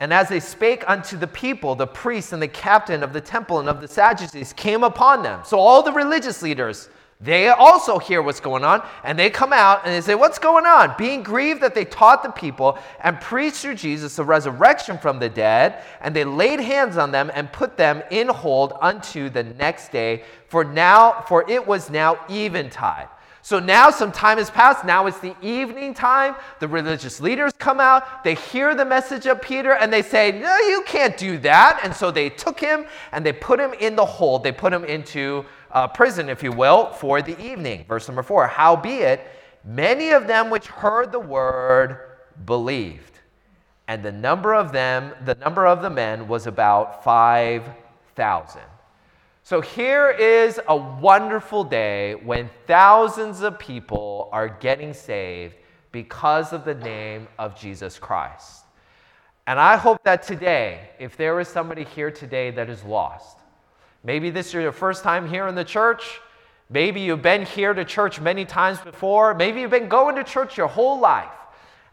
And 0.00 0.12
as 0.12 0.28
they 0.28 0.40
spake 0.40 0.84
unto 0.88 1.16
the 1.16 1.26
people, 1.26 1.74
the 1.74 1.86
priests 1.86 2.32
and 2.32 2.40
the 2.40 2.48
captain 2.48 3.02
of 3.02 3.12
the 3.12 3.20
temple 3.20 3.60
and 3.60 3.68
of 3.68 3.80
the 3.80 3.88
Sadducees 3.88 4.52
came 4.52 4.84
upon 4.84 5.22
them. 5.22 5.40
So 5.44 5.58
all 5.58 5.82
the 5.82 5.92
religious 5.92 6.42
leaders, 6.42 6.88
they 7.18 7.48
also 7.48 7.98
hear 7.98 8.20
what's 8.20 8.40
going 8.40 8.62
on 8.62 8.86
and 9.02 9.18
they 9.18 9.30
come 9.30 9.52
out 9.52 9.82
and 9.84 9.94
they 9.94 10.02
say, 10.02 10.14
What's 10.14 10.38
going 10.38 10.66
on? 10.66 10.94
Being 10.98 11.22
grieved 11.22 11.62
that 11.62 11.74
they 11.74 11.86
taught 11.86 12.22
the 12.22 12.28
people 12.28 12.78
and 13.00 13.18
preached 13.20 13.56
through 13.56 13.76
Jesus 13.76 14.16
the 14.16 14.24
resurrection 14.24 14.98
from 14.98 15.18
the 15.18 15.30
dead, 15.30 15.82
and 16.02 16.14
they 16.14 16.24
laid 16.24 16.60
hands 16.60 16.98
on 16.98 17.12
them 17.12 17.30
and 17.34 17.50
put 17.52 17.78
them 17.78 18.02
in 18.10 18.28
hold 18.28 18.74
unto 18.82 19.30
the 19.30 19.44
next 19.44 19.92
day. 19.92 20.24
For 20.48 20.62
now, 20.62 21.24
for 21.26 21.48
it 21.48 21.66
was 21.66 21.88
now 21.88 22.18
eventide. 22.28 23.08
So 23.46 23.60
now 23.60 23.90
some 23.90 24.10
time 24.10 24.38
has 24.38 24.50
passed. 24.50 24.84
Now 24.84 25.06
it's 25.06 25.20
the 25.20 25.36
evening 25.40 25.94
time. 25.94 26.34
The 26.58 26.66
religious 26.66 27.20
leaders 27.20 27.52
come 27.60 27.78
out. 27.78 28.24
They 28.24 28.34
hear 28.34 28.74
the 28.74 28.84
message 28.84 29.24
of 29.26 29.40
Peter 29.40 29.72
and 29.74 29.92
they 29.92 30.02
say, 30.02 30.32
No, 30.32 30.58
you 30.58 30.82
can't 30.84 31.16
do 31.16 31.38
that. 31.38 31.78
And 31.84 31.94
so 31.94 32.10
they 32.10 32.28
took 32.28 32.58
him 32.58 32.86
and 33.12 33.24
they 33.24 33.32
put 33.32 33.60
him 33.60 33.72
in 33.74 33.94
the 33.94 34.04
hold. 34.04 34.42
They 34.42 34.50
put 34.50 34.72
him 34.72 34.84
into 34.84 35.44
uh, 35.76 35.86
prison, 35.86 36.30
if 36.30 36.42
you 36.42 36.50
will, 36.50 36.90
for 36.92 37.20
the 37.20 37.38
evening. 37.38 37.84
Verse 37.86 38.08
number 38.08 38.22
four 38.22 38.46
Howbeit, 38.46 39.20
many 39.62 40.10
of 40.10 40.26
them 40.26 40.48
which 40.48 40.68
heard 40.68 41.12
the 41.12 41.20
word 41.20 41.98
believed. 42.46 43.18
And 43.86 44.02
the 44.02 44.10
number 44.10 44.54
of 44.54 44.72
them, 44.72 45.12
the 45.26 45.34
number 45.34 45.66
of 45.66 45.82
the 45.82 45.90
men 45.90 46.28
was 46.28 46.46
about 46.46 47.04
5,000. 47.04 48.62
So 49.42 49.60
here 49.60 50.10
is 50.10 50.58
a 50.66 50.74
wonderful 50.74 51.62
day 51.62 52.14
when 52.14 52.48
thousands 52.66 53.42
of 53.42 53.58
people 53.58 54.30
are 54.32 54.48
getting 54.48 54.94
saved 54.94 55.56
because 55.92 56.54
of 56.54 56.64
the 56.64 56.74
name 56.74 57.28
of 57.38 57.54
Jesus 57.54 57.98
Christ. 57.98 58.64
And 59.46 59.60
I 59.60 59.76
hope 59.76 60.02
that 60.04 60.22
today, 60.22 60.88
if 60.98 61.18
there 61.18 61.38
is 61.38 61.48
somebody 61.48 61.84
here 61.84 62.10
today 62.10 62.50
that 62.52 62.70
is 62.70 62.82
lost, 62.82 63.36
maybe 64.04 64.30
this 64.30 64.48
is 64.48 64.54
your 64.54 64.72
first 64.72 65.02
time 65.02 65.28
here 65.28 65.46
in 65.48 65.54
the 65.54 65.64
church, 65.64 66.20
maybe 66.70 67.00
you've 67.00 67.22
been 67.22 67.44
here 67.44 67.74
to 67.74 67.84
church 67.84 68.20
many 68.20 68.44
times 68.44 68.78
before, 68.80 69.34
maybe 69.34 69.60
you've 69.60 69.70
been 69.70 69.88
going 69.88 70.16
to 70.16 70.24
church 70.24 70.56
your 70.56 70.68
whole 70.68 70.98
life. 70.98 71.30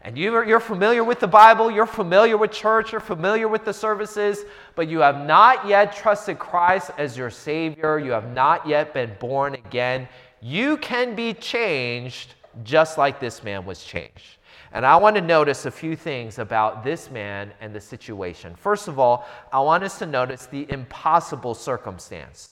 And 0.02 0.18
you're 0.18 0.60
familiar 0.60 1.02
with 1.02 1.18
the 1.18 1.26
Bible, 1.26 1.70
you're 1.70 1.86
familiar 1.86 2.36
with 2.36 2.52
church, 2.52 2.92
you're 2.92 3.00
familiar 3.00 3.48
with 3.48 3.64
the 3.64 3.72
services, 3.72 4.44
but 4.74 4.86
you 4.86 4.98
have 4.98 5.26
not 5.26 5.66
yet 5.66 5.96
trusted 5.96 6.38
Christ 6.38 6.90
as 6.98 7.16
your 7.16 7.30
Savior, 7.30 7.98
you 7.98 8.10
have 8.10 8.30
not 8.34 8.68
yet 8.68 8.92
been 8.92 9.12
born 9.18 9.54
again, 9.54 10.06
you 10.42 10.76
can 10.76 11.14
be 11.14 11.32
changed 11.32 12.34
just 12.64 12.98
like 12.98 13.18
this 13.18 13.42
man 13.42 13.64
was 13.64 13.82
changed. 13.82 14.36
And 14.74 14.84
I 14.84 14.96
want 14.96 15.16
to 15.16 15.22
notice 15.22 15.64
a 15.64 15.70
few 15.70 15.96
things 15.96 16.38
about 16.38 16.84
this 16.84 17.10
man 17.10 17.52
and 17.60 17.74
the 17.74 17.80
situation. 17.80 18.54
First 18.56 18.88
of 18.88 18.98
all, 18.98 19.26
I 19.52 19.60
want 19.60 19.84
us 19.84 19.98
to 20.00 20.06
notice 20.06 20.46
the 20.46 20.70
impossible 20.70 21.54
circumstance 21.54 22.50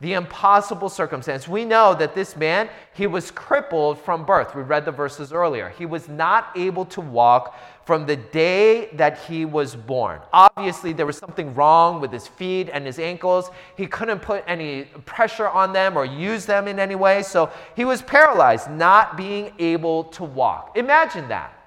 the 0.00 0.14
impossible 0.14 0.88
circumstance. 0.88 1.46
We 1.46 1.64
know 1.64 1.94
that 1.94 2.14
this 2.14 2.34
man, 2.34 2.70
he 2.94 3.06
was 3.06 3.30
crippled 3.30 3.98
from 3.98 4.24
birth. 4.24 4.54
We 4.54 4.62
read 4.62 4.86
the 4.86 4.92
verses 4.92 5.32
earlier. 5.32 5.68
He 5.76 5.84
was 5.84 6.08
not 6.08 6.48
able 6.56 6.86
to 6.86 7.02
walk 7.02 7.54
from 7.84 8.06
the 8.06 8.16
day 8.16 8.88
that 8.94 9.18
he 9.18 9.44
was 9.44 9.76
born. 9.76 10.20
Obviously, 10.32 10.94
there 10.94 11.04
was 11.04 11.18
something 11.18 11.54
wrong 11.54 12.00
with 12.00 12.12
his 12.12 12.26
feet 12.26 12.70
and 12.72 12.86
his 12.86 12.98
ankles. 12.98 13.50
He 13.76 13.86
couldn't 13.86 14.20
put 14.20 14.42
any 14.46 14.84
pressure 15.04 15.48
on 15.48 15.72
them 15.72 15.98
or 15.98 16.06
use 16.06 16.46
them 16.46 16.66
in 16.66 16.78
any 16.78 16.94
way. 16.94 17.22
So 17.22 17.50
he 17.76 17.84
was 17.84 18.00
paralyzed, 18.00 18.70
not 18.70 19.18
being 19.18 19.52
able 19.58 20.04
to 20.04 20.24
walk. 20.24 20.78
Imagine 20.78 21.28
that. 21.28 21.59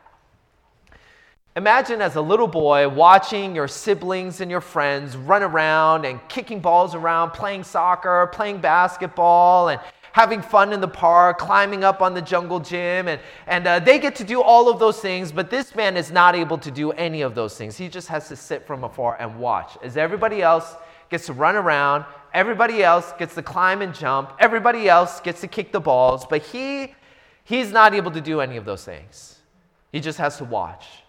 Imagine 1.56 2.02
as 2.02 2.16
a 2.16 2.22
little 2.22 2.48
boy 2.48 2.90
watching 2.90 3.54
your 3.54 3.68
siblings 3.68 4.42
and 4.42 4.50
your 4.50 4.60
friends 4.60 5.16
run 5.16 5.44
around 5.44 6.04
and 6.04 6.20
kicking 6.28 6.60
balls 6.60 6.96
around, 6.96 7.30
playing 7.30 7.64
soccer, 7.64 8.28
playing 8.34 8.58
basketball, 8.58 9.70
and 9.70 9.80
having 10.14 10.42
fun 10.42 10.74
in 10.74 10.82
the 10.82 10.88
park, 10.88 11.38
climbing 11.38 11.84
up 11.84 12.02
on 12.02 12.16
the 12.16 12.22
jungle 12.22 12.60
gym, 12.60 13.08
and, 13.08 13.22
and 13.46 13.68
uh, 13.68 13.78
they 13.78 14.00
get 14.00 14.16
to 14.16 14.24
do 14.24 14.42
all 14.42 14.68
of 14.68 14.80
those 14.80 15.00
things, 15.00 15.32
but 15.32 15.52
this 15.52 15.76
man 15.76 15.96
is 15.96 16.12
not 16.12 16.36
able 16.36 16.58
to 16.58 16.72
do 16.72 16.92
any 16.94 17.22
of 17.22 17.36
those 17.36 17.56
things. 17.56 17.78
He 17.78 17.88
just 17.88 18.08
has 18.08 18.28
to 18.30 18.36
sit 18.36 18.66
from 18.66 18.84
afar 18.84 19.16
and 19.20 19.38
watch 19.38 19.78
as 19.84 19.96
everybody 19.96 20.42
else 20.42 20.76
gets 21.12 21.28
to 21.28 21.34
run 21.34 21.56
around, 21.56 22.04
everybody 22.34 22.82
else 22.84 23.14
gets 23.20 23.36
to 23.36 23.44
climb 23.44 23.84
and 23.84 23.94
jump, 23.94 24.34
everybody 24.40 24.90
else 24.90 25.20
gets 25.20 25.42
to 25.42 25.48
kick 25.48 25.72
the 25.72 25.80
balls, 25.80 26.26
but 26.28 26.42
he, 26.42 26.96
he's 27.44 27.72
not 27.72 27.94
able 27.94 28.10
to 28.10 28.22
do 28.22 28.42
any 28.42 28.58
of 28.58 28.66
those 28.66 28.84
things. 28.84 29.38
He 29.92 30.00
just 30.00 30.18
has 30.18 30.38
to 30.38 30.46
watch. 30.46 31.03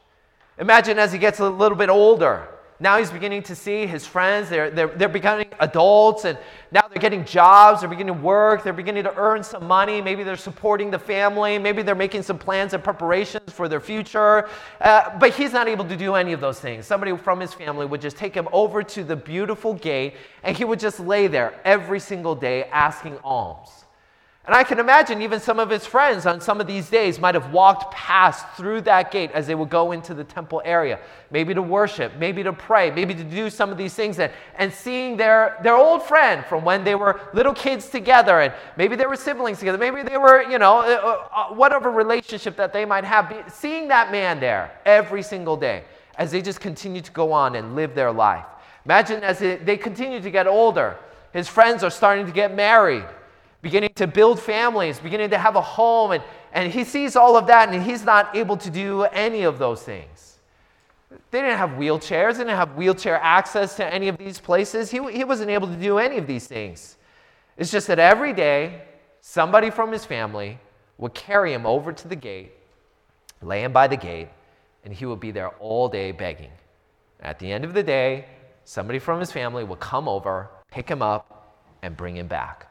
Imagine 0.58 0.99
as 0.99 1.12
he 1.12 1.18
gets 1.18 1.40
a 1.40 1.49
little 1.49 1.76
bit 1.76 1.88
older. 1.88 2.49
Now 2.80 2.99
he's 2.99 3.11
beginning 3.11 3.44
to 3.44 3.54
see 3.54 3.87
his 3.87 4.04
friends. 4.04 4.49
They're, 4.49 4.68
they're, 4.68 4.88
they're 4.88 5.08
becoming 5.08 5.46
adults, 5.61 6.25
and 6.25 6.37
now 6.73 6.88
they're 6.88 7.00
getting 7.00 7.25
jobs. 7.25 7.80
They're 7.80 7.88
beginning 7.88 8.16
to 8.16 8.20
work. 8.20 8.64
They're 8.64 8.73
beginning 8.73 9.04
to 9.04 9.16
earn 9.16 9.44
some 9.44 9.66
money. 9.66 10.02
Maybe 10.02 10.25
they're 10.25 10.37
supporting 10.37 10.90
the 10.90 10.99
family. 10.99 11.56
Maybe 11.56 11.82
they're 11.82 11.94
making 11.94 12.23
some 12.23 12.37
plans 12.37 12.75
and 12.75 12.82
preparations 12.82 13.52
for 13.52 13.68
their 13.68 13.80
future. 13.80 14.49
Uh, 14.80 15.16
but 15.18 15.32
he's 15.34 15.52
not 15.52 15.68
able 15.68 15.84
to 15.84 15.96
do 15.96 16.14
any 16.14 16.32
of 16.32 16.40
those 16.40 16.58
things. 16.58 16.84
Somebody 16.84 17.16
from 17.16 17.38
his 17.38 17.54
family 17.54 17.87
would 17.87 18.00
just 18.00 18.16
take 18.16 18.34
him 18.34 18.49
over 18.52 18.82
to 18.82 19.04
the 19.04 19.16
beautiful 19.16 19.75
gate, 19.75 20.14
and 20.42 20.56
he 20.56 20.64
would 20.64 20.80
just 20.80 20.99
lay 20.99 21.28
there 21.28 21.54
every 21.64 22.00
single 22.00 22.34
day 22.34 22.64
asking 22.64 23.18
alms. 23.23 23.83
And 24.46 24.54
I 24.54 24.62
can 24.62 24.78
imagine 24.78 25.22
even 25.22 25.40
some 25.40 25.58
of 25.58 25.70
his 25.70 25.86
friends 25.86 26.26
on 26.26 26.38
some 26.38 26.60
of 26.60 26.66
these 26.66 26.90
days 26.90 27.18
might 27.18 27.34
have 27.34 27.50
walked 27.50 27.94
past 27.94 28.46
through 28.58 28.82
that 28.82 29.10
gate 29.10 29.30
as 29.32 29.46
they 29.46 29.54
would 29.54 29.70
go 29.70 29.92
into 29.92 30.12
the 30.12 30.22
temple 30.22 30.60
area, 30.66 30.98
maybe 31.30 31.54
to 31.54 31.62
worship, 31.62 32.12
maybe 32.18 32.42
to 32.42 32.52
pray, 32.52 32.90
maybe 32.90 33.14
to 33.14 33.24
do 33.24 33.48
some 33.48 33.70
of 33.70 33.78
these 33.78 33.94
things, 33.94 34.18
and, 34.18 34.30
and 34.56 34.70
seeing 34.70 35.16
their, 35.16 35.58
their 35.62 35.74
old 35.74 36.02
friend 36.02 36.44
from 36.44 36.62
when 36.62 36.84
they 36.84 36.94
were 36.94 37.22
little 37.32 37.54
kids 37.54 37.88
together, 37.88 38.40
and 38.40 38.52
maybe 38.76 38.96
they 38.96 39.06
were 39.06 39.16
siblings 39.16 39.60
together, 39.60 39.78
maybe 39.78 40.02
they 40.02 40.18
were, 40.18 40.42
you 40.42 40.58
know, 40.58 40.80
uh, 40.80 40.82
uh, 40.82 41.28
uh 41.34 41.54
whatever 41.54 41.90
relationship 41.90 42.54
that 42.54 42.70
they 42.70 42.84
might 42.84 43.04
have, 43.04 43.32
seeing 43.50 43.88
that 43.88 44.12
man 44.12 44.40
there 44.40 44.78
every 44.84 45.22
single 45.22 45.56
day 45.56 45.84
as 46.18 46.30
they 46.30 46.42
just 46.42 46.60
continue 46.60 47.00
to 47.00 47.12
go 47.12 47.32
on 47.32 47.54
and 47.54 47.74
live 47.74 47.94
their 47.94 48.12
life. 48.12 48.44
Imagine 48.84 49.24
as 49.24 49.38
they 49.38 49.78
continue 49.78 50.20
to 50.20 50.30
get 50.30 50.46
older, 50.46 50.98
his 51.32 51.48
friends 51.48 51.82
are 51.82 51.90
starting 51.90 52.26
to 52.26 52.32
get 52.32 52.54
married 52.54 53.06
beginning 53.64 53.94
to 53.94 54.06
build 54.06 54.38
families, 54.38 55.00
beginning 55.00 55.30
to 55.30 55.38
have 55.38 55.56
a 55.56 55.61
home, 55.61 56.12
and, 56.12 56.23
and 56.52 56.71
he 56.71 56.85
sees 56.85 57.16
all 57.16 57.35
of 57.35 57.47
that, 57.47 57.71
and 57.71 57.83
he's 57.83 58.04
not 58.04 58.37
able 58.37 58.59
to 58.59 58.71
do 58.71 59.04
any 59.04 59.42
of 59.42 59.59
those 59.59 59.83
things. 59.83 60.38
They 61.30 61.40
didn't 61.40 61.56
have 61.56 61.71
wheelchairs, 61.71 62.33
they 62.35 62.44
didn't 62.44 62.56
have 62.56 62.76
wheelchair 62.76 63.18
access 63.21 63.75
to 63.76 63.85
any 63.92 64.09
of 64.09 64.18
these 64.18 64.38
places. 64.38 64.90
He, 64.90 65.00
he 65.11 65.25
wasn't 65.25 65.50
able 65.50 65.66
to 65.66 65.76
do 65.76 65.99
any 65.99 66.18
of 66.18 66.26
these 66.26 66.47
things. 66.47 66.99
It's 67.56 67.71
just 67.71 67.87
that 67.87 67.99
every 67.99 68.35
day, 68.35 68.83
somebody 69.23 69.71
from 69.71 69.90
his 69.90 70.04
family 70.04 70.59
would 70.99 71.14
carry 71.14 71.52
him 71.52 71.64
over 71.64 71.90
to 71.90 72.06
the 72.06 72.16
gate, 72.16 72.52
lay 73.40 73.64
him 73.64 73.73
by 73.73 73.88
the 73.88 73.97
gate, 73.97 74.28
and 74.85 74.92
he 74.92 75.06
would 75.06 75.21
be 75.21 75.30
there 75.30 75.49
all 75.59 75.88
day 75.88 76.12
begging. 76.12 76.52
At 77.21 77.38
the 77.38 77.50
end 77.50 77.64
of 77.64 77.73
the 77.73 77.83
day, 77.83 78.26
somebody 78.64 78.99
from 78.99 79.21
his 79.21 79.33
family 79.33 79.64
would 79.64 79.80
come 79.80 80.06
over, 80.06 80.50
pick 80.71 80.87
him 80.87 81.00
up, 81.00 81.71
and 81.80 81.97
bring 81.97 82.16
him 82.16 82.26
back. 82.26 82.68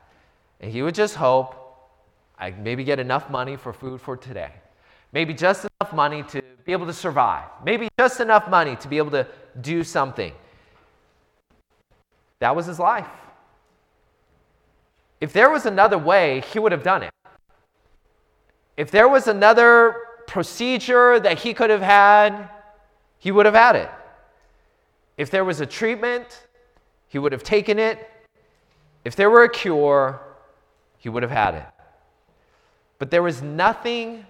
And 0.64 0.72
he 0.72 0.82
would 0.82 0.96
just 0.96 1.16
hope 1.16 1.60
I 2.40 2.52
maybe 2.52 2.86
get 2.86 2.98
enough 2.98 3.30
money 3.30 3.58
for 3.58 3.74
food 3.74 4.00
for 4.00 4.16
today. 4.16 4.50
Maybe 5.12 5.34
just 5.34 5.66
enough 5.66 5.94
money 5.94 6.24
to 6.24 6.42
be 6.64 6.72
able 6.72 6.86
to 6.86 6.94
survive. 6.94 7.50
Maybe 7.66 7.90
just 8.00 8.22
enough 8.22 8.50
money 8.50 8.78
to 8.78 8.88
be 8.88 8.98
able 8.98 9.12
to 9.12 9.28
do 9.60 9.84
something. 9.84 10.32
That 12.40 12.56
was 12.56 12.66
his 12.66 12.80
life. 12.80 13.10
If 15.20 15.34
there 15.34 15.50
was 15.50 15.66
another 15.66 15.98
way, 15.98 16.42
he 16.54 16.60
would 16.60 16.72
have 16.72 16.84
done 16.84 17.04
it. 17.04 17.12
If 18.78 18.90
there 18.90 19.10
was 19.10 19.28
another 19.28 19.98
procedure 20.28 21.20
that 21.20 21.40
he 21.40 21.54
could 21.54 21.72
have 21.72 21.82
had, 21.82 22.48
he 23.20 23.34
would 23.34 23.46
have 23.46 23.54
had 23.54 23.76
it. 23.76 23.92
If 25.18 25.30
there 25.30 25.44
was 25.44 25.60
a 25.60 25.66
treatment, 25.66 26.48
he 27.10 27.20
would 27.20 27.34
have 27.34 27.44
taken 27.44 27.80
it. 27.80 28.10
If 29.04 29.18
there 29.18 29.30
were 29.30 29.44
a 29.44 29.50
cure, 29.50 30.22
he 31.04 31.10
would 31.10 31.22
have 31.22 31.32
had 31.32 31.54
it. 31.54 31.66
But 32.98 33.12
there 33.12 33.22
was 33.22 33.42
nothing 33.42 34.26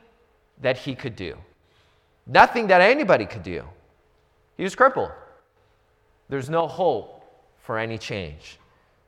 that 0.60 0.76
he 0.76 0.96
could 0.96 1.16
do, 1.16 1.38
nothing 2.26 2.66
that 2.68 2.82
anybody 2.82 3.28
could 3.28 3.44
do. 3.44 3.64
He 4.58 4.64
was 4.64 4.74
crippled. 4.74 5.12
There's 6.30 6.50
no 6.50 6.68
hope 6.68 7.24
for 7.60 7.78
any 7.78 8.00
change. 8.00 8.58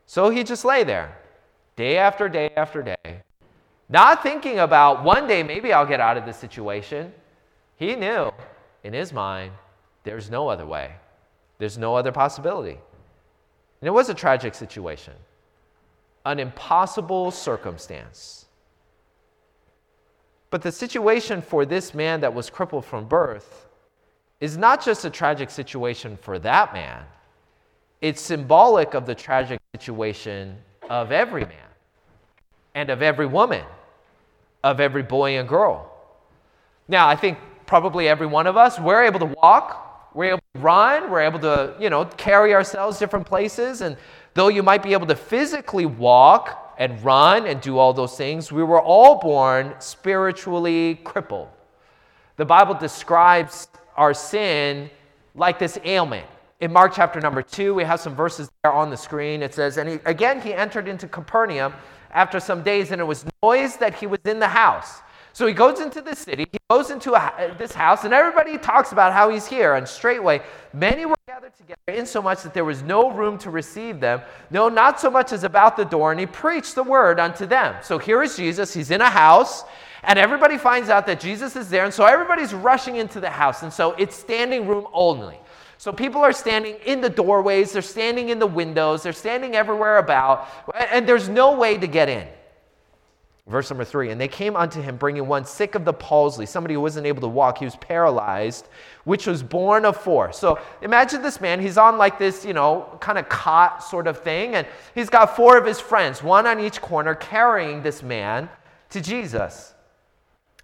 So 0.06 0.30
he 0.30 0.44
just 0.44 0.64
lay 0.64 0.84
there, 0.84 1.18
day 1.74 1.98
after 1.98 2.28
day 2.28 2.50
after 2.56 2.82
day, 2.82 3.22
not 3.88 4.22
thinking 4.22 4.60
about 4.60 5.02
one 5.02 5.26
day 5.26 5.42
maybe 5.42 5.72
I'll 5.72 5.86
get 5.86 5.98
out 5.98 6.16
of 6.16 6.24
this 6.24 6.36
situation. 6.36 7.12
He 7.74 7.96
knew 7.96 8.30
in 8.84 8.92
his 8.92 9.12
mind 9.12 9.50
there's 10.04 10.30
no 10.30 10.46
other 10.46 10.66
way, 10.66 10.92
there's 11.58 11.78
no 11.78 11.96
other 11.96 12.12
possibility. 12.12 12.78
And 13.80 13.88
it 13.88 13.92
was 13.92 14.08
a 14.08 14.14
tragic 14.14 14.54
situation, 14.54 15.14
an 16.26 16.40
impossible 16.40 17.30
circumstance. 17.30 18.46
But 20.50 20.62
the 20.62 20.72
situation 20.72 21.40
for 21.40 21.64
this 21.64 21.94
man 21.94 22.20
that 22.20 22.34
was 22.34 22.50
crippled 22.50 22.84
from 22.84 23.06
birth 23.06 23.66
is 24.40 24.56
not 24.56 24.84
just 24.84 25.04
a 25.04 25.10
tragic 25.10 25.50
situation 25.50 26.18
for 26.20 26.38
that 26.40 26.72
man, 26.72 27.04
it's 28.00 28.20
symbolic 28.20 28.94
of 28.94 29.06
the 29.06 29.14
tragic 29.14 29.60
situation 29.74 30.56
of 30.90 31.12
every 31.12 31.44
man 31.44 31.70
and 32.74 32.90
of 32.90 33.02
every 33.02 33.26
woman, 33.26 33.64
of 34.64 34.80
every 34.80 35.02
boy 35.02 35.38
and 35.38 35.48
girl. 35.48 35.92
Now, 36.88 37.08
I 37.08 37.16
think 37.16 37.38
probably 37.66 38.08
every 38.08 38.26
one 38.26 38.46
of 38.46 38.56
us, 38.56 38.78
we're 38.78 39.04
able 39.04 39.20
to 39.20 39.34
walk, 39.42 40.10
we're 40.12 40.30
able 40.30 40.42
to 40.54 40.60
run, 40.60 41.10
we're 41.10 41.20
able 41.20 41.38
to, 41.40 41.74
you 41.78 41.88
know, 41.88 42.04
carry 42.04 42.52
ourselves 42.52 42.98
different 42.98 43.26
places. 43.26 43.80
And 43.80 43.96
though 44.36 44.48
you 44.48 44.62
might 44.62 44.82
be 44.82 44.92
able 44.92 45.06
to 45.06 45.16
physically 45.16 45.86
walk 45.86 46.74
and 46.78 47.02
run 47.02 47.46
and 47.46 47.60
do 47.60 47.78
all 47.78 47.92
those 47.92 48.16
things, 48.16 48.52
we 48.52 48.62
were 48.62 48.80
all 48.80 49.18
born 49.18 49.74
spiritually 49.78 51.00
crippled. 51.04 51.48
The 52.36 52.44
Bible 52.44 52.74
describes 52.74 53.68
our 53.96 54.12
sin 54.12 54.90
like 55.34 55.58
this 55.58 55.78
ailment. 55.84 56.26
In 56.60 56.70
Mark 56.70 56.92
chapter 56.94 57.18
number 57.18 57.42
two, 57.42 57.74
we 57.74 57.82
have 57.84 57.98
some 57.98 58.14
verses 58.14 58.50
there 58.62 58.72
on 58.72 58.90
the 58.90 58.96
screen. 58.96 59.42
It 59.42 59.54
says, 59.54 59.78
And 59.78 59.88
he, 59.88 59.98
again 60.04 60.40
he 60.40 60.52
entered 60.52 60.86
into 60.86 61.08
Capernaum 61.08 61.72
after 62.12 62.38
some 62.38 62.62
days, 62.62 62.92
and 62.92 63.00
it 63.00 63.04
was 63.04 63.24
noise 63.42 63.76
that 63.76 63.94
he 63.94 64.06
was 64.06 64.20
in 64.26 64.38
the 64.38 64.48
house. 64.48 65.00
So 65.32 65.46
he 65.46 65.52
goes 65.54 65.80
into 65.80 66.00
the 66.00 66.14
city, 66.14 66.46
he 66.50 66.58
goes 66.70 66.90
into 66.90 67.12
a, 67.14 67.54
this 67.58 67.72
house, 67.72 68.04
and 68.04 68.14
everybody 68.14 68.56
talks 68.58 68.92
about 68.92 69.12
how 69.12 69.30
he's 69.30 69.46
here. 69.46 69.74
And 69.74 69.86
straightway, 69.86 70.42
many 70.72 71.04
were 71.04 71.14
gathered 71.46 71.58
together, 71.58 71.98
insomuch 71.98 72.42
that 72.42 72.54
there 72.54 72.64
was 72.64 72.82
no 72.82 73.12
room 73.12 73.38
to 73.38 73.50
receive 73.50 74.00
them, 74.00 74.20
no, 74.50 74.68
not 74.68 74.98
so 74.98 75.08
much 75.08 75.32
as 75.32 75.44
about 75.44 75.76
the 75.76 75.84
door, 75.84 76.10
and 76.10 76.18
he 76.18 76.26
preached 76.26 76.74
the 76.74 76.82
word 76.82 77.20
unto 77.20 77.46
them. 77.46 77.76
So 77.82 77.98
here 77.98 78.22
is 78.22 78.36
Jesus, 78.36 78.74
he's 78.74 78.90
in 78.90 79.00
a 79.00 79.08
house, 79.08 79.62
and 80.02 80.18
everybody 80.18 80.58
finds 80.58 80.88
out 80.88 81.06
that 81.06 81.20
Jesus 81.20 81.54
is 81.54 81.70
there, 81.70 81.84
and 81.84 81.94
so 81.94 82.04
everybody's 82.04 82.52
rushing 82.52 82.96
into 82.96 83.20
the 83.20 83.30
house, 83.30 83.62
and 83.62 83.72
so 83.72 83.92
it's 83.92 84.16
standing 84.16 84.66
room 84.66 84.88
only. 84.92 85.38
So 85.78 85.92
people 85.92 86.20
are 86.22 86.32
standing 86.32 86.76
in 86.84 87.00
the 87.00 87.10
doorways, 87.10 87.70
they're 87.70 87.82
standing 87.82 88.30
in 88.30 88.40
the 88.40 88.46
windows, 88.46 89.04
they're 89.04 89.12
standing 89.12 89.54
everywhere 89.54 89.98
about, 89.98 90.48
and 90.90 91.08
there's 91.08 91.28
no 91.28 91.56
way 91.56 91.78
to 91.78 91.86
get 91.86 92.08
in. 92.08 92.26
Verse 93.48 93.70
number 93.70 93.84
three, 93.84 94.10
and 94.10 94.20
they 94.20 94.26
came 94.26 94.56
unto 94.56 94.82
him 94.82 94.96
bringing 94.96 95.28
one 95.28 95.44
sick 95.44 95.76
of 95.76 95.84
the 95.84 95.92
palsy, 95.92 96.46
somebody 96.46 96.74
who 96.74 96.80
wasn't 96.80 97.06
able 97.06 97.20
to 97.20 97.28
walk, 97.28 97.58
he 97.58 97.64
was 97.64 97.76
paralyzed, 97.76 98.66
which 99.04 99.24
was 99.28 99.40
borne 99.40 99.84
of 99.84 99.96
four. 99.96 100.32
So 100.32 100.58
imagine 100.82 101.22
this 101.22 101.40
man, 101.40 101.60
he's 101.60 101.78
on 101.78 101.96
like 101.96 102.18
this, 102.18 102.44
you 102.44 102.54
know, 102.54 102.98
kind 103.00 103.18
of 103.18 103.28
cot 103.28 103.84
sort 103.84 104.08
of 104.08 104.18
thing, 104.18 104.56
and 104.56 104.66
he's 104.96 105.08
got 105.08 105.36
four 105.36 105.56
of 105.56 105.64
his 105.64 105.78
friends, 105.78 106.24
one 106.24 106.44
on 106.44 106.58
each 106.58 106.80
corner, 106.80 107.14
carrying 107.14 107.84
this 107.84 108.02
man 108.02 108.48
to 108.90 109.00
Jesus. 109.00 109.74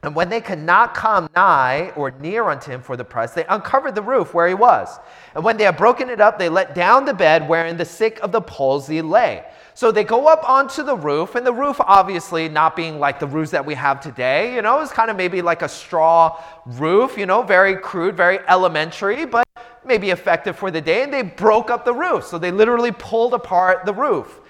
And 0.02 0.16
when 0.16 0.28
they 0.28 0.40
could 0.40 0.58
not 0.58 0.94
come 0.94 1.28
nigh 1.36 1.92
or 1.94 2.10
near 2.10 2.48
unto 2.48 2.72
him 2.72 2.82
for 2.82 2.96
the 2.96 3.04
press, 3.04 3.34
they 3.34 3.44
uncovered 3.44 3.94
the 3.94 4.02
roof 4.02 4.34
where 4.34 4.48
he 4.48 4.54
was. 4.54 4.98
And 5.36 5.44
when 5.44 5.56
they 5.56 5.62
had 5.62 5.76
broken 5.76 6.10
it 6.10 6.20
up, 6.20 6.40
they 6.40 6.48
let 6.48 6.74
down 6.74 7.04
the 7.04 7.14
bed 7.14 7.48
wherein 7.48 7.76
the 7.76 7.84
sick 7.84 8.18
of 8.20 8.32
the 8.32 8.40
palsy 8.40 9.00
lay. 9.00 9.44
So 9.74 9.90
they 9.90 10.04
go 10.04 10.28
up 10.28 10.48
onto 10.48 10.82
the 10.82 10.96
roof, 10.96 11.34
and 11.34 11.46
the 11.46 11.52
roof, 11.52 11.80
obviously, 11.80 12.48
not 12.48 12.76
being 12.76 12.98
like 12.98 13.18
the 13.18 13.26
roofs 13.26 13.50
that 13.52 13.64
we 13.64 13.74
have 13.74 14.00
today, 14.00 14.54
you 14.54 14.62
know, 14.62 14.80
is 14.80 14.90
kind 14.90 15.10
of 15.10 15.16
maybe 15.16 15.40
like 15.40 15.62
a 15.62 15.68
straw 15.68 16.38
roof, 16.66 17.16
you 17.16 17.24
know, 17.24 17.42
very 17.42 17.76
crude, 17.76 18.16
very 18.16 18.38
elementary, 18.48 19.24
but 19.24 19.46
maybe 19.84 20.10
effective 20.10 20.56
for 20.56 20.70
the 20.70 20.80
day. 20.80 21.04
And 21.04 21.12
they 21.12 21.22
broke 21.22 21.70
up 21.70 21.84
the 21.84 21.94
roof. 21.94 22.24
So 22.26 22.38
they 22.38 22.50
literally 22.50 22.92
pulled 22.92 23.34
apart 23.34 23.86
the 23.86 23.94
roof. 23.94 24.40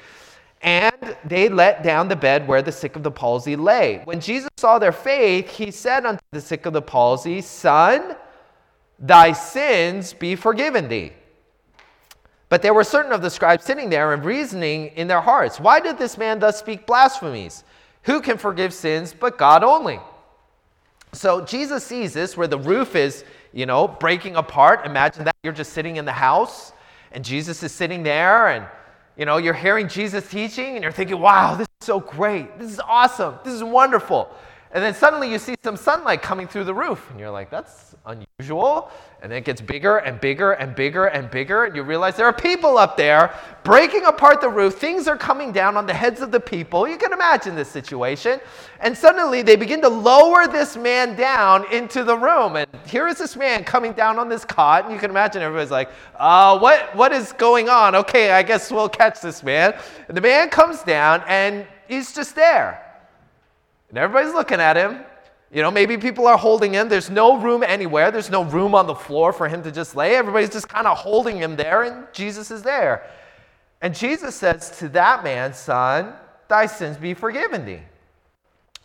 And 0.60 1.16
they 1.24 1.48
let 1.48 1.82
down 1.82 2.08
the 2.08 2.16
bed 2.16 2.46
where 2.46 2.62
the 2.62 2.70
sick 2.70 2.94
of 2.94 3.02
the 3.02 3.10
palsy 3.10 3.56
lay. 3.56 4.00
When 4.04 4.20
Jesus 4.20 4.50
saw 4.56 4.78
their 4.78 4.92
faith, 4.92 5.50
he 5.50 5.70
said 5.70 6.06
unto 6.06 6.22
the 6.30 6.40
sick 6.40 6.66
of 6.66 6.72
the 6.72 6.82
palsy, 6.82 7.40
Son, 7.40 8.16
thy 8.98 9.32
sins 9.32 10.12
be 10.12 10.36
forgiven 10.36 10.88
thee. 10.88 11.12
But 12.52 12.60
there 12.60 12.74
were 12.74 12.84
certain 12.84 13.12
of 13.12 13.22
the 13.22 13.30
scribes 13.30 13.64
sitting 13.64 13.88
there 13.88 14.12
and 14.12 14.22
reasoning 14.22 14.88
in 14.88 15.08
their 15.08 15.22
hearts, 15.22 15.58
Why 15.58 15.80
did 15.80 15.96
this 15.96 16.18
man 16.18 16.38
thus 16.38 16.58
speak 16.58 16.86
blasphemies? 16.86 17.64
Who 18.02 18.20
can 18.20 18.36
forgive 18.36 18.74
sins 18.74 19.14
but 19.18 19.38
God 19.38 19.64
only? 19.64 19.98
So 21.14 21.46
Jesus 21.46 21.82
sees 21.82 22.12
this 22.12 22.36
where 22.36 22.46
the 22.46 22.58
roof 22.58 22.94
is, 22.94 23.24
you 23.54 23.64
know, 23.64 23.88
breaking 23.88 24.36
apart. 24.36 24.84
Imagine 24.84 25.24
that 25.24 25.34
you're 25.42 25.54
just 25.54 25.72
sitting 25.72 25.96
in 25.96 26.04
the 26.04 26.12
house 26.12 26.72
and 27.12 27.24
Jesus 27.24 27.62
is 27.62 27.72
sitting 27.72 28.02
there 28.02 28.48
and 28.48 28.66
you 29.16 29.24
know, 29.24 29.38
you're 29.38 29.54
hearing 29.54 29.88
Jesus 29.88 30.28
teaching 30.28 30.74
and 30.74 30.82
you're 30.82 30.92
thinking, 30.92 31.18
wow, 31.18 31.54
this 31.54 31.66
is 31.80 31.86
so 31.86 32.00
great. 32.00 32.58
This 32.58 32.70
is 32.70 32.80
awesome. 32.80 33.36
This 33.44 33.54
is 33.54 33.64
wonderful. 33.64 34.28
And 34.74 34.82
then 34.82 34.94
suddenly 34.94 35.30
you 35.30 35.38
see 35.38 35.54
some 35.62 35.76
sunlight 35.76 36.22
coming 36.22 36.48
through 36.48 36.64
the 36.64 36.74
roof, 36.74 37.10
and 37.10 37.20
you're 37.20 37.30
like, 37.30 37.50
that's 37.50 37.94
unusual. 38.06 38.90
And 39.20 39.30
then 39.30 39.38
it 39.38 39.44
gets 39.44 39.60
bigger 39.60 39.98
and 39.98 40.18
bigger 40.18 40.52
and 40.52 40.74
bigger 40.74 41.06
and 41.06 41.30
bigger, 41.30 41.64
and 41.64 41.76
you 41.76 41.82
realize 41.82 42.16
there 42.16 42.26
are 42.26 42.32
people 42.32 42.78
up 42.78 42.96
there 42.96 43.34
breaking 43.64 44.06
apart 44.06 44.40
the 44.40 44.48
roof. 44.48 44.76
Things 44.76 45.06
are 45.08 45.16
coming 45.16 45.52
down 45.52 45.76
on 45.76 45.84
the 45.84 45.92
heads 45.92 46.22
of 46.22 46.32
the 46.32 46.40
people. 46.40 46.88
You 46.88 46.96
can 46.96 47.12
imagine 47.12 47.54
this 47.54 47.68
situation. 47.68 48.40
And 48.80 48.96
suddenly 48.96 49.42
they 49.42 49.56
begin 49.56 49.82
to 49.82 49.90
lower 49.90 50.48
this 50.48 50.74
man 50.74 51.16
down 51.16 51.70
into 51.70 52.02
the 52.02 52.16
room. 52.16 52.56
And 52.56 52.66
here 52.86 53.06
is 53.06 53.18
this 53.18 53.36
man 53.36 53.64
coming 53.64 53.92
down 53.92 54.18
on 54.18 54.30
this 54.30 54.44
cot, 54.44 54.84
and 54.84 54.92
you 54.94 54.98
can 54.98 55.10
imagine 55.10 55.42
everybody's 55.42 55.70
like, 55.70 55.90
uh, 56.16 56.58
what, 56.58 56.96
what 56.96 57.12
is 57.12 57.32
going 57.32 57.68
on? 57.68 57.94
Okay, 57.94 58.30
I 58.30 58.42
guess 58.42 58.72
we'll 58.72 58.88
catch 58.88 59.20
this 59.20 59.42
man. 59.42 59.74
And 60.08 60.16
the 60.16 60.22
man 60.22 60.48
comes 60.48 60.82
down, 60.82 61.22
and 61.28 61.66
he's 61.86 62.14
just 62.14 62.34
there. 62.34 62.88
And 63.92 63.98
everybody's 63.98 64.32
looking 64.32 64.58
at 64.58 64.74
him. 64.74 65.00
You 65.52 65.60
know, 65.60 65.70
maybe 65.70 65.98
people 65.98 66.26
are 66.26 66.38
holding 66.38 66.72
him. 66.72 66.88
There's 66.88 67.10
no 67.10 67.38
room 67.38 67.62
anywhere. 67.62 68.10
There's 68.10 68.30
no 68.30 68.42
room 68.44 68.74
on 68.74 68.86
the 68.86 68.94
floor 68.94 69.34
for 69.34 69.48
him 69.48 69.62
to 69.64 69.70
just 69.70 69.94
lay. 69.94 70.16
Everybody's 70.16 70.48
just 70.48 70.66
kind 70.66 70.86
of 70.86 70.96
holding 70.96 71.36
him 71.36 71.56
there, 71.56 71.82
and 71.82 72.06
Jesus 72.14 72.50
is 72.50 72.62
there. 72.62 73.06
And 73.82 73.94
Jesus 73.94 74.34
says 74.34 74.70
to 74.78 74.88
that 74.90 75.22
man, 75.22 75.52
Son, 75.52 76.14
thy 76.48 76.64
sins 76.64 76.96
be 76.96 77.12
forgiven 77.12 77.66
thee. 77.66 77.80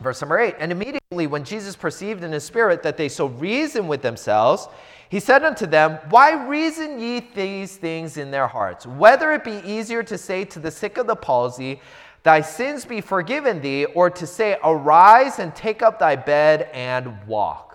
Verse 0.02 0.20
number 0.20 0.40
eight. 0.40 0.56
And 0.60 0.74
immediately 0.74 1.26
when 1.26 1.46
Jesus 1.46 1.78
perceived 1.78 2.26
in 2.26 2.34
his 2.34 2.44
spirit 2.44 2.84
that 2.84 2.98
they 2.98 3.08
so 3.08 3.28
reasoned 3.28 3.88
with 3.88 4.02
themselves, 4.02 4.68
he 5.10 5.22
said 5.22 5.44
unto 5.44 5.66
them, 5.66 6.00
Why 6.10 6.48
reason 6.48 7.00
ye 7.00 7.22
these 7.34 7.78
things 7.78 8.18
in 8.18 8.30
their 8.30 8.48
hearts? 8.48 8.86
Whether 8.86 9.32
it 9.32 9.46
be 9.46 9.62
easier 9.66 10.04
to 10.04 10.18
say 10.18 10.44
to 10.46 10.60
the 10.60 10.70
sick 10.70 10.98
of 10.98 11.08
the 11.08 11.16
palsy, 11.16 11.80
Thy 12.24 12.42
sins 12.42 12.86
be 12.86 13.02
forgiven 13.02 13.62
thee, 13.62 13.86
or 13.86 14.10
to 14.10 14.28
say, 14.28 14.58
Arise 14.64 15.40
and 15.40 15.56
take 15.56 15.82
up 15.82 16.00
thy 16.00 16.16
bed 16.16 16.70
and 16.74 17.26
walk. 17.26 17.68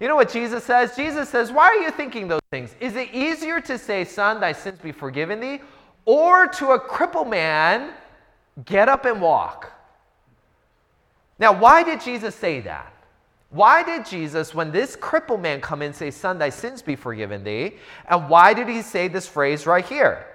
You 0.00 0.08
know 0.08 0.16
what 0.16 0.30
Jesus 0.30 0.64
says? 0.64 0.94
Jesus 0.96 1.28
says, 1.28 1.52
Why 1.52 1.68
are 1.68 1.76
you 1.76 1.90
thinking 1.90 2.28
those 2.28 2.40
things? 2.50 2.74
Is 2.80 2.96
it 2.96 3.10
easier 3.12 3.60
to 3.62 3.78
say, 3.78 4.04
Son, 4.04 4.40
thy 4.40 4.52
sins 4.52 4.78
be 4.80 4.92
forgiven 4.92 5.40
thee, 5.40 5.60
or 6.04 6.46
to 6.48 6.70
a 6.72 6.80
crippled 6.80 7.28
man, 7.28 7.92
Get 8.64 8.88
up 8.88 9.04
and 9.04 9.20
walk? 9.20 9.72
Now, 11.38 11.52
why 11.52 11.82
did 11.82 12.00
Jesus 12.00 12.34
say 12.34 12.60
that? 12.62 12.92
Why 13.50 13.82
did 13.82 14.06
Jesus, 14.06 14.54
when 14.54 14.72
this 14.72 14.96
crippled 14.96 15.40
man 15.40 15.60
come 15.60 15.82
in, 15.82 15.92
say, 15.92 16.10
Son, 16.10 16.38
thy 16.38 16.48
sins 16.48 16.82
be 16.82 16.96
forgiven 16.96 17.44
thee? 17.44 17.76
And 18.08 18.28
why 18.28 18.54
did 18.54 18.68
he 18.68 18.82
say 18.82 19.08
this 19.08 19.28
phrase 19.28 19.66
right 19.66 19.84
here? 19.84 20.26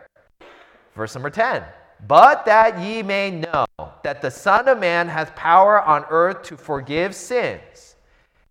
Verse 0.96 1.16
number 1.16 1.30
10 1.30 1.64
but 2.08 2.46
that 2.46 2.80
ye 2.80 3.04
may 3.04 3.32
know 3.32 3.66
that 4.04 4.22
the 4.22 4.32
Son 4.32 4.68
of 4.68 4.80
Man 4.80 5.08
hath 5.08 5.36
power 5.36 5.82
on 5.82 6.06
earth 6.10 6.44
to 6.44 6.58
forgive 6.58 7.16
sins. 7.16 7.96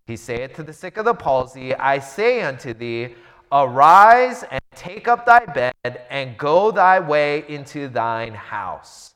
He 0.07 0.15
saith 0.15 0.55
to 0.55 0.63
the 0.63 0.73
sick 0.73 0.97
of 0.97 1.05
the 1.05 1.13
palsy, 1.13 1.75
I 1.75 1.99
say 1.99 2.41
unto 2.41 2.73
thee, 2.73 3.15
Arise 3.51 4.43
and 4.49 4.61
take 4.75 5.07
up 5.07 5.25
thy 5.25 5.45
bed 5.45 5.73
and 6.09 6.37
go 6.37 6.71
thy 6.71 6.99
way 6.99 7.43
into 7.49 7.89
thine 7.89 8.33
house. 8.33 9.13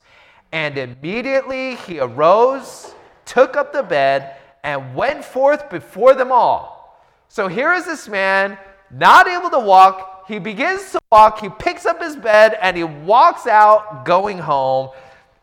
And 0.52 0.78
immediately 0.78 1.76
he 1.76 2.00
arose, 2.00 2.94
took 3.26 3.56
up 3.56 3.72
the 3.72 3.84
bed, 3.84 4.36
and 4.64 4.96
went 4.96 5.24
forth 5.24 5.70
before 5.70 6.16
them 6.16 6.32
all. 6.32 7.06
So 7.28 7.48
here 7.48 7.74
is 7.74 7.86
this 7.86 8.08
man, 8.08 8.58
not 8.92 9.28
able 9.28 9.50
to 9.50 9.60
walk, 9.60 10.15
He 10.28 10.40
begins 10.40 10.92
to 10.92 11.00
walk, 11.12 11.40
he 11.40 11.50
picks 11.50 11.86
up 11.86 12.02
his 12.02 12.16
bed, 12.16 12.58
and 12.62 12.76
he 12.76 12.84
walks 12.84 13.48
out 13.48 14.06
going 14.06 14.40
home. 14.40 14.90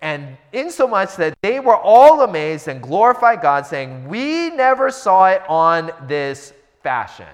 And 0.00 0.36
insomuch 0.52 1.14
that 1.16 1.34
they 1.42 1.60
were 1.60 1.76
all 1.76 2.22
amazed 2.22 2.66
and 2.66 2.82
glorified 2.82 3.40
God, 3.40 3.66
saying, 3.66 4.08
We 4.08 4.50
never 4.50 4.90
saw 4.90 5.26
it 5.26 5.42
on 5.48 5.92
this 6.08 6.52
fashion. 6.82 7.28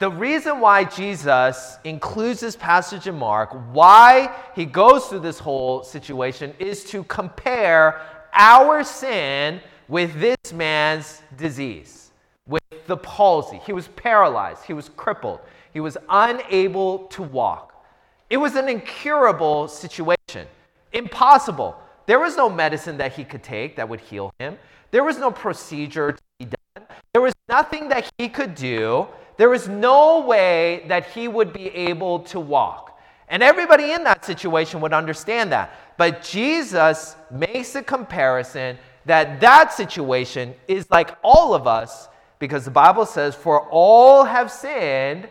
The 0.00 0.10
reason 0.10 0.58
why 0.58 0.84
Jesus 0.84 1.78
includes 1.84 2.40
this 2.40 2.56
passage 2.56 3.06
in 3.06 3.14
Mark, 3.14 3.50
why 3.72 4.34
he 4.56 4.64
goes 4.64 5.06
through 5.06 5.20
this 5.20 5.38
whole 5.38 5.84
situation, 5.84 6.52
is 6.58 6.82
to 6.86 7.04
compare 7.04 8.02
our 8.32 8.82
sin 8.82 9.60
with 9.86 10.18
this 10.20 10.52
man's 10.52 11.22
disease, 11.36 12.10
with 12.48 12.62
the 12.86 12.96
palsy. 12.96 13.60
He 13.64 13.72
was 13.72 13.86
paralyzed, 13.88 14.64
he 14.64 14.72
was 14.72 14.88
crippled, 14.96 15.38
he 15.74 15.80
was 15.80 15.98
unable 16.08 17.00
to 17.08 17.22
walk. 17.22 17.84
It 18.30 18.38
was 18.38 18.54
an 18.54 18.68
incurable 18.68 19.68
situation, 19.68 20.46
impossible. 20.92 21.76
There 22.06 22.20
was 22.20 22.36
no 22.36 22.48
medicine 22.48 22.96
that 22.98 23.12
he 23.12 23.24
could 23.24 23.42
take 23.42 23.76
that 23.76 23.88
would 23.88 24.00
heal 24.00 24.32
him. 24.38 24.56
There 24.92 25.04
was 25.04 25.18
no 25.18 25.30
procedure 25.30 26.12
to 26.12 26.22
be 26.38 26.46
done. 26.46 26.86
There 27.12 27.20
was 27.20 27.34
nothing 27.48 27.88
that 27.88 28.10
he 28.16 28.28
could 28.28 28.54
do. 28.54 29.06
There 29.36 29.50
was 29.50 29.68
no 29.68 30.20
way 30.20 30.84
that 30.86 31.06
he 31.06 31.26
would 31.26 31.52
be 31.52 31.68
able 31.68 32.20
to 32.20 32.38
walk. 32.38 32.96
And 33.28 33.42
everybody 33.42 33.92
in 33.92 34.04
that 34.04 34.24
situation 34.24 34.80
would 34.80 34.92
understand 34.92 35.50
that. 35.50 35.74
But 35.96 36.22
Jesus 36.22 37.16
makes 37.30 37.74
a 37.74 37.82
comparison 37.82 38.78
that 39.06 39.40
that 39.40 39.72
situation 39.72 40.54
is 40.68 40.88
like 40.90 41.16
all 41.22 41.52
of 41.52 41.66
us 41.66 42.08
because 42.38 42.64
the 42.64 42.70
Bible 42.70 43.06
says, 43.06 43.34
For 43.34 43.68
all 43.70 44.24
have 44.24 44.52
sinned 44.52 45.28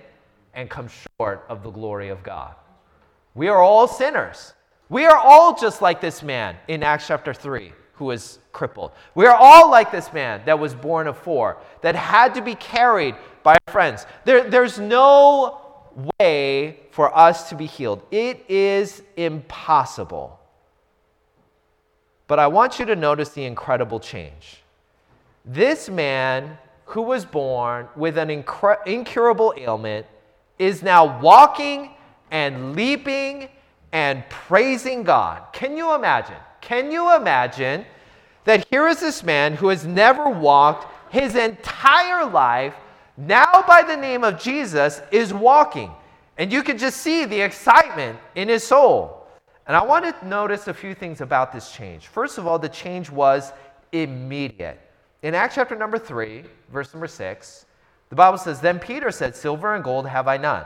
and 0.53 0.69
come 0.69 0.87
short 1.17 1.45
of 1.49 1.63
the 1.63 1.71
glory 1.71 2.09
of 2.09 2.23
God. 2.23 2.55
We 3.35 3.47
are 3.47 3.61
all 3.61 3.87
sinners. 3.87 4.53
We 4.89 5.05
are 5.05 5.17
all 5.17 5.55
just 5.55 5.81
like 5.81 6.01
this 6.01 6.21
man 6.21 6.55
in 6.67 6.83
Acts 6.83 7.07
chapter 7.07 7.33
3 7.33 7.73
who 7.93 8.05
was 8.05 8.39
crippled. 8.51 8.91
We 9.15 9.25
are 9.25 9.35
all 9.35 9.69
like 9.69 9.91
this 9.91 10.11
man 10.13 10.41
that 10.45 10.57
was 10.57 10.73
borne 10.73 11.07
of 11.07 11.17
four, 11.17 11.57
that 11.81 11.95
had 11.95 12.33
to 12.35 12.41
be 12.41 12.55
carried 12.55 13.15
by 13.43 13.57
friends. 13.67 14.05
There, 14.25 14.49
there's 14.49 14.79
no 14.79 15.61
way 16.19 16.79
for 16.91 17.15
us 17.15 17.49
to 17.49 17.55
be 17.55 17.65
healed, 17.65 18.03
it 18.11 18.43
is 18.49 19.03
impossible. 19.15 20.39
But 22.27 22.39
I 22.39 22.47
want 22.47 22.79
you 22.79 22.85
to 22.85 22.95
notice 22.95 23.29
the 23.29 23.45
incredible 23.45 23.99
change. 23.99 24.63
This 25.45 25.89
man 25.89 26.57
who 26.85 27.01
was 27.01 27.25
born 27.25 27.87
with 27.95 28.17
an 28.17 28.29
incurable 28.29 29.53
ailment 29.57 30.05
is 30.59 30.83
now 30.83 31.19
walking 31.19 31.91
and 32.31 32.75
leaping 32.75 33.49
and 33.91 34.27
praising 34.29 35.03
God. 35.03 35.41
Can 35.53 35.77
you 35.77 35.93
imagine? 35.93 36.35
Can 36.61 36.91
you 36.91 37.15
imagine 37.15 37.85
that 38.45 38.65
here 38.69 38.87
is 38.87 38.99
this 38.99 39.23
man 39.23 39.53
who 39.53 39.69
has 39.69 39.85
never 39.85 40.29
walked 40.29 41.13
his 41.13 41.35
entire 41.35 42.25
life, 42.25 42.73
now 43.17 43.63
by 43.67 43.83
the 43.83 43.95
name 43.95 44.23
of 44.23 44.39
Jesus, 44.39 45.01
is 45.11 45.33
walking? 45.33 45.91
And 46.37 46.51
you 46.51 46.63
can 46.63 46.77
just 46.77 46.97
see 46.97 47.25
the 47.25 47.39
excitement 47.39 48.17
in 48.35 48.49
his 48.49 48.63
soul. 48.63 49.27
And 49.67 49.77
I 49.77 49.83
want 49.83 50.03
to 50.05 50.27
notice 50.27 50.67
a 50.67 50.73
few 50.73 50.93
things 50.93 51.21
about 51.21 51.53
this 51.53 51.71
change. 51.71 52.07
First 52.07 52.37
of 52.37 52.47
all, 52.47 52.57
the 52.57 52.69
change 52.69 53.09
was 53.09 53.53
immediate. 53.91 54.79
In 55.21 55.35
Acts 55.35 55.55
chapter 55.55 55.75
number 55.75 55.97
3, 55.97 56.43
verse 56.71 56.93
number 56.93 57.07
6, 57.07 57.65
the 58.13 58.17
Bible 58.17 58.37
says, 58.37 58.61
Then 58.61 58.77
Peter 58.77 59.09
said, 59.09 59.35
Silver 59.35 59.73
and 59.73 59.83
gold 59.83 60.05
have 60.05 60.27
I 60.27 60.37
none, 60.37 60.65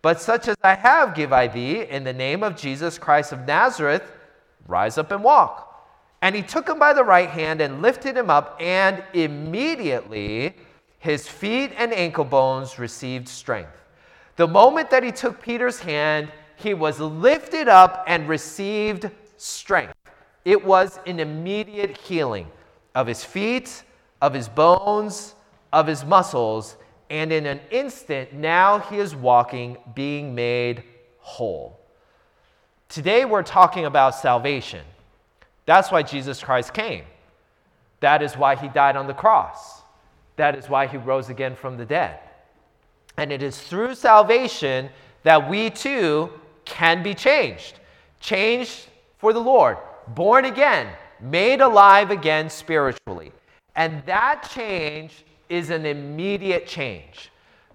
but 0.00 0.18
such 0.18 0.48
as 0.48 0.56
I 0.64 0.76
have 0.76 1.14
give 1.14 1.30
I 1.30 1.46
thee, 1.46 1.82
in 1.82 2.04
the 2.04 2.12
name 2.14 2.42
of 2.42 2.56
Jesus 2.56 2.96
Christ 2.96 3.32
of 3.32 3.46
Nazareth, 3.46 4.10
rise 4.66 4.96
up 4.96 5.12
and 5.12 5.22
walk. 5.22 5.86
And 6.22 6.34
he 6.34 6.40
took 6.40 6.66
him 6.66 6.78
by 6.78 6.94
the 6.94 7.04
right 7.04 7.28
hand 7.28 7.60
and 7.60 7.82
lifted 7.82 8.16
him 8.16 8.30
up, 8.30 8.56
and 8.58 9.04
immediately 9.12 10.56
his 11.00 11.28
feet 11.28 11.72
and 11.76 11.92
ankle 11.92 12.24
bones 12.24 12.78
received 12.78 13.28
strength. 13.28 13.76
The 14.36 14.48
moment 14.48 14.88
that 14.88 15.02
he 15.02 15.12
took 15.12 15.38
Peter's 15.38 15.80
hand, 15.80 16.32
he 16.56 16.72
was 16.72 16.98
lifted 16.98 17.68
up 17.68 18.04
and 18.06 18.26
received 18.26 19.10
strength. 19.36 19.92
It 20.46 20.64
was 20.64 20.98
an 21.04 21.20
immediate 21.20 21.94
healing 21.94 22.46
of 22.94 23.06
his 23.06 23.22
feet, 23.22 23.84
of 24.22 24.32
his 24.32 24.48
bones, 24.48 25.34
of 25.72 25.86
his 25.86 26.04
muscles, 26.04 26.76
and 27.08 27.32
in 27.32 27.46
an 27.46 27.60
instant, 27.70 28.32
now 28.32 28.78
he 28.78 28.98
is 28.98 29.14
walking, 29.14 29.76
being 29.94 30.34
made 30.34 30.84
whole. 31.18 31.78
Today, 32.88 33.24
we're 33.24 33.42
talking 33.42 33.84
about 33.84 34.14
salvation. 34.14 34.84
That's 35.66 35.90
why 35.90 36.02
Jesus 36.02 36.42
Christ 36.42 36.74
came. 36.74 37.04
That 38.00 38.22
is 38.22 38.36
why 38.36 38.56
he 38.56 38.68
died 38.68 38.96
on 38.96 39.06
the 39.06 39.14
cross. 39.14 39.82
That 40.36 40.56
is 40.56 40.68
why 40.68 40.86
he 40.86 40.96
rose 40.96 41.28
again 41.28 41.54
from 41.54 41.76
the 41.76 41.84
dead. 41.84 42.18
And 43.16 43.30
it 43.30 43.42
is 43.42 43.60
through 43.60 43.94
salvation 43.94 44.88
that 45.22 45.48
we 45.48 45.70
too 45.70 46.30
can 46.64 47.02
be 47.02 47.14
changed. 47.14 47.78
Changed 48.20 48.86
for 49.18 49.32
the 49.32 49.40
Lord, 49.40 49.76
born 50.08 50.46
again, 50.46 50.88
made 51.20 51.60
alive 51.60 52.10
again 52.10 52.48
spiritually. 52.48 53.32
And 53.76 54.02
that 54.06 54.48
change 54.52 55.24
is 55.50 55.70
an 55.70 55.84
immediate 55.84 56.66
change. 56.66 57.30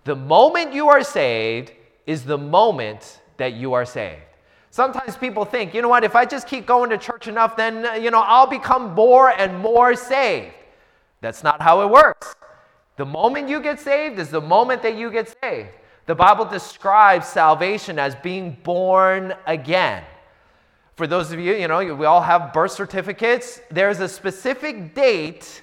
The 0.05 0.15
moment 0.15 0.73
you 0.73 0.89
are 0.89 1.03
saved 1.03 1.71
is 2.05 2.23
the 2.23 2.37
moment 2.37 3.19
that 3.37 3.53
you 3.53 3.73
are 3.73 3.85
saved. 3.85 4.21
Sometimes 4.69 5.15
people 5.15 5.45
think, 5.45 5.73
you 5.73 5.81
know 5.81 5.89
what, 5.89 6.03
if 6.03 6.15
I 6.15 6.25
just 6.25 6.47
keep 6.47 6.65
going 6.65 6.89
to 6.89 6.97
church 6.97 7.27
enough, 7.27 7.55
then, 7.55 8.01
you 8.03 8.11
know, 8.11 8.21
I'll 8.21 8.47
become 8.47 8.93
more 8.93 9.29
and 9.29 9.57
more 9.59 9.95
saved. 9.95 10.53
That's 11.21 11.43
not 11.43 11.61
how 11.61 11.81
it 11.81 11.89
works. 11.89 12.35
The 12.97 13.05
moment 13.05 13.49
you 13.49 13.61
get 13.61 13.79
saved 13.79 14.19
is 14.19 14.29
the 14.29 14.41
moment 14.41 14.81
that 14.83 14.97
you 14.97 15.11
get 15.11 15.35
saved. 15.41 15.69
The 16.05 16.15
Bible 16.15 16.45
describes 16.45 17.27
salvation 17.27 17.97
as 17.97 18.15
being 18.15 18.57
born 18.63 19.33
again. 19.47 20.03
For 20.95 21.07
those 21.07 21.31
of 21.31 21.39
you, 21.39 21.55
you 21.55 21.67
know, 21.67 21.95
we 21.95 22.05
all 22.05 22.21
have 22.21 22.53
birth 22.53 22.71
certificates. 22.71 23.59
There's 23.71 23.99
a 23.99 24.07
specific 24.07 24.93
date 24.93 25.61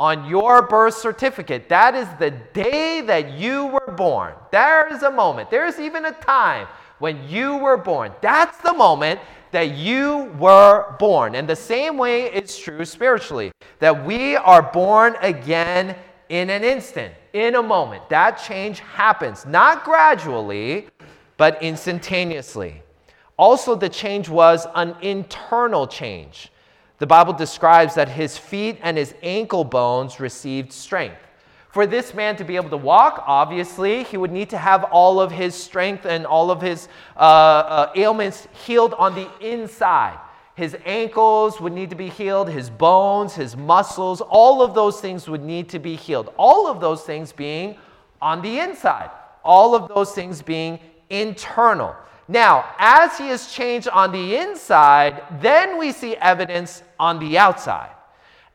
on 0.00 0.24
your 0.24 0.62
birth 0.62 0.94
certificate. 0.94 1.68
That 1.68 1.94
is 1.94 2.08
the 2.18 2.30
day 2.30 3.02
that 3.02 3.32
you 3.32 3.66
were 3.66 3.92
born. 3.96 4.32
There 4.50 4.92
is 4.92 5.02
a 5.02 5.10
moment. 5.10 5.50
There's 5.50 5.78
even 5.78 6.06
a 6.06 6.12
time 6.12 6.66
when 7.00 7.28
you 7.28 7.58
were 7.58 7.76
born. 7.76 8.12
That's 8.22 8.56
the 8.62 8.72
moment 8.72 9.20
that 9.50 9.72
you 9.74 10.32
were 10.38 10.96
born. 10.98 11.34
And 11.34 11.46
the 11.46 11.54
same 11.54 11.98
way 11.98 12.32
is 12.32 12.56
true 12.56 12.86
spiritually, 12.86 13.52
that 13.78 14.06
we 14.06 14.36
are 14.36 14.62
born 14.62 15.16
again 15.20 15.94
in 16.30 16.48
an 16.48 16.64
instant, 16.64 17.12
in 17.34 17.56
a 17.56 17.62
moment. 17.62 18.08
That 18.08 18.38
change 18.38 18.80
happens, 18.80 19.44
not 19.44 19.84
gradually, 19.84 20.88
but 21.36 21.62
instantaneously. 21.62 22.82
Also, 23.36 23.74
the 23.74 23.88
change 23.88 24.30
was 24.30 24.66
an 24.74 24.94
internal 25.02 25.86
change. 25.86 26.50
The 27.00 27.06
Bible 27.06 27.32
describes 27.32 27.94
that 27.94 28.10
his 28.10 28.36
feet 28.36 28.78
and 28.82 28.96
his 28.96 29.14
ankle 29.22 29.64
bones 29.64 30.20
received 30.20 30.70
strength. 30.70 31.16
For 31.70 31.86
this 31.86 32.12
man 32.12 32.36
to 32.36 32.44
be 32.44 32.56
able 32.56 32.68
to 32.68 32.76
walk, 32.76 33.24
obviously, 33.26 34.02
he 34.04 34.18
would 34.18 34.30
need 34.30 34.50
to 34.50 34.58
have 34.58 34.84
all 34.84 35.18
of 35.18 35.32
his 35.32 35.54
strength 35.54 36.04
and 36.04 36.26
all 36.26 36.50
of 36.50 36.60
his 36.60 36.88
uh, 37.16 37.20
uh, 37.20 37.92
ailments 37.96 38.48
healed 38.66 38.92
on 38.94 39.14
the 39.14 39.26
inside. 39.40 40.18
His 40.56 40.76
ankles 40.84 41.58
would 41.58 41.72
need 41.72 41.88
to 41.88 41.96
be 41.96 42.10
healed, 42.10 42.50
his 42.50 42.68
bones, 42.68 43.34
his 43.34 43.56
muscles, 43.56 44.20
all 44.20 44.60
of 44.60 44.74
those 44.74 45.00
things 45.00 45.26
would 45.26 45.42
need 45.42 45.70
to 45.70 45.78
be 45.78 45.96
healed. 45.96 46.34
All 46.36 46.66
of 46.66 46.82
those 46.82 47.02
things 47.04 47.32
being 47.32 47.78
on 48.20 48.42
the 48.42 48.58
inside, 48.58 49.10
all 49.42 49.74
of 49.74 49.88
those 49.88 50.12
things 50.12 50.42
being 50.42 50.78
internal. 51.08 51.96
Now, 52.30 52.74
as 52.78 53.18
he 53.18 53.28
is 53.28 53.52
changed 53.52 53.88
on 53.88 54.12
the 54.12 54.36
inside, 54.36 55.22
then 55.40 55.78
we 55.78 55.92
see 55.92 56.16
evidence 56.16 56.82
on 56.98 57.18
the 57.18 57.36
outside. 57.36 57.90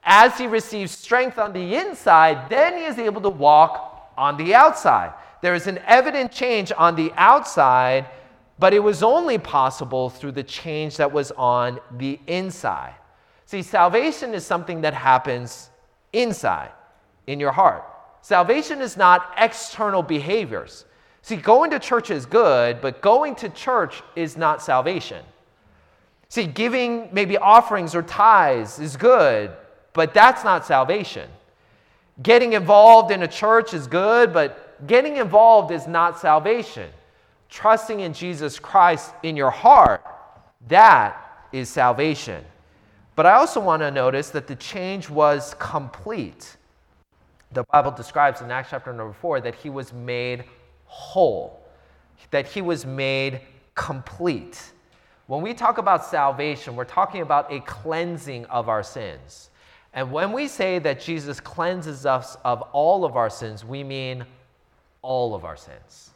As 0.04 0.38
he 0.38 0.48
receives 0.48 0.92
strength 0.92 1.38
on 1.38 1.54
the 1.54 1.76
inside, 1.76 2.50
then 2.50 2.78
he 2.78 2.86
is 2.86 2.98
able 2.98 3.22
to 3.22 3.30
walk 3.30 4.12
on 4.18 4.38
the 4.38 4.56
outside. 4.56 5.14
There 5.42 5.54
is 5.54 5.68
an 5.68 5.80
evident 5.86 6.32
change 6.32 6.72
on 6.76 6.96
the 6.96 7.12
outside 7.16 8.08
but 8.58 8.74
it 8.74 8.80
was 8.80 9.04
only 9.04 9.38
possible 9.38 10.10
through 10.10 10.32
the 10.32 10.44
change 10.44 10.98
that 10.98 11.12
was 11.12 11.32
on 11.32 11.80
the 11.98 12.20
inside. 12.28 12.94
See, 13.46 13.62
salvation 13.62 14.34
is 14.34 14.46
something 14.46 14.82
that 14.82 14.94
happens 14.94 15.70
inside, 16.14 16.72
in 17.28 17.40
your 17.40 17.52
heart. 17.52 17.84
Salvation 18.22 18.82
is 18.82 18.98
not 18.98 19.34
external 19.38 20.02
behaviors. 20.02 20.86
See, 21.26 21.38
going 21.38 21.72
to 21.72 21.80
church 21.80 22.12
is 22.12 22.28
good, 22.28 22.82
but 22.82 23.02
going 23.02 23.34
to 23.38 23.50
church 23.50 24.04
is 24.16 24.38
not 24.38 24.62
salvation. 24.62 25.26
See, 26.30 26.46
giving 26.46 27.10
maybe 27.12 27.36
offerings 27.36 27.96
or 27.96 28.04
tithes 28.04 28.78
is 28.78 28.96
good, 28.96 29.50
but 29.94 30.14
that's 30.14 30.44
not 30.44 30.68
salvation. 30.68 31.28
Getting 32.22 32.54
involved 32.54 33.10
in 33.10 33.24
a 33.24 33.28
church 33.28 33.74
is 33.74 33.88
good, 33.88 34.34
but 34.34 34.86
getting 34.86 35.18
involved 35.18 35.72
is 35.72 35.88
not 35.88 36.20
salvation. 36.20 36.92
Trusting 37.50 38.02
in 38.02 38.14
Jesus 38.14 38.60
Christ 38.60 39.12
in 39.24 39.36
your 39.36 39.50
heart, 39.50 40.06
that 40.68 41.48
is 41.52 41.70
salvation. 41.70 42.46
But 43.16 43.26
I 43.26 43.32
also 43.32 43.60
want 43.60 43.82
to 43.82 43.90
notice 43.90 44.30
that 44.30 44.46
the 44.46 44.58
change 44.58 45.10
was 45.10 45.56
complete. 45.58 46.56
The 47.52 47.64
Bible 47.64 47.90
describes 47.90 48.42
in 48.42 48.52
Acts 48.52 48.70
chapter 48.70 48.94
number 48.94 49.14
four 49.14 49.42
that 49.42 49.56
he 49.56 49.72
was 49.72 49.92
made 49.92 50.44
whole, 50.96 51.60
that 52.32 52.48
he 52.48 52.62
was 52.62 52.86
made 52.86 53.42
complete. 53.76 54.72
When 55.28 55.42
we 55.42 55.54
talk 55.54 55.78
about 55.78 56.06
salvation, 56.06 56.76
we're 56.76 56.86
talking 56.86 57.22
about 57.22 57.52
a 57.52 57.60
cleansing 57.62 58.46
of 58.46 58.70
our 58.70 58.82
sins. 58.82 59.50
And 59.94 60.12
when 60.12 60.32
we 60.32 60.48
say 60.48 60.80
that 60.80 61.02
Jesus 61.02 61.42
cleanses 61.42 62.06
us 62.06 62.38
of 62.46 62.62
all 62.72 63.04
of 63.04 63.18
our 63.18 63.30
sins, 63.30 63.66
we 63.66 63.84
mean 63.84 64.26
all 65.02 65.36
of 65.36 65.44
our 65.44 65.58
sins. 65.58 66.12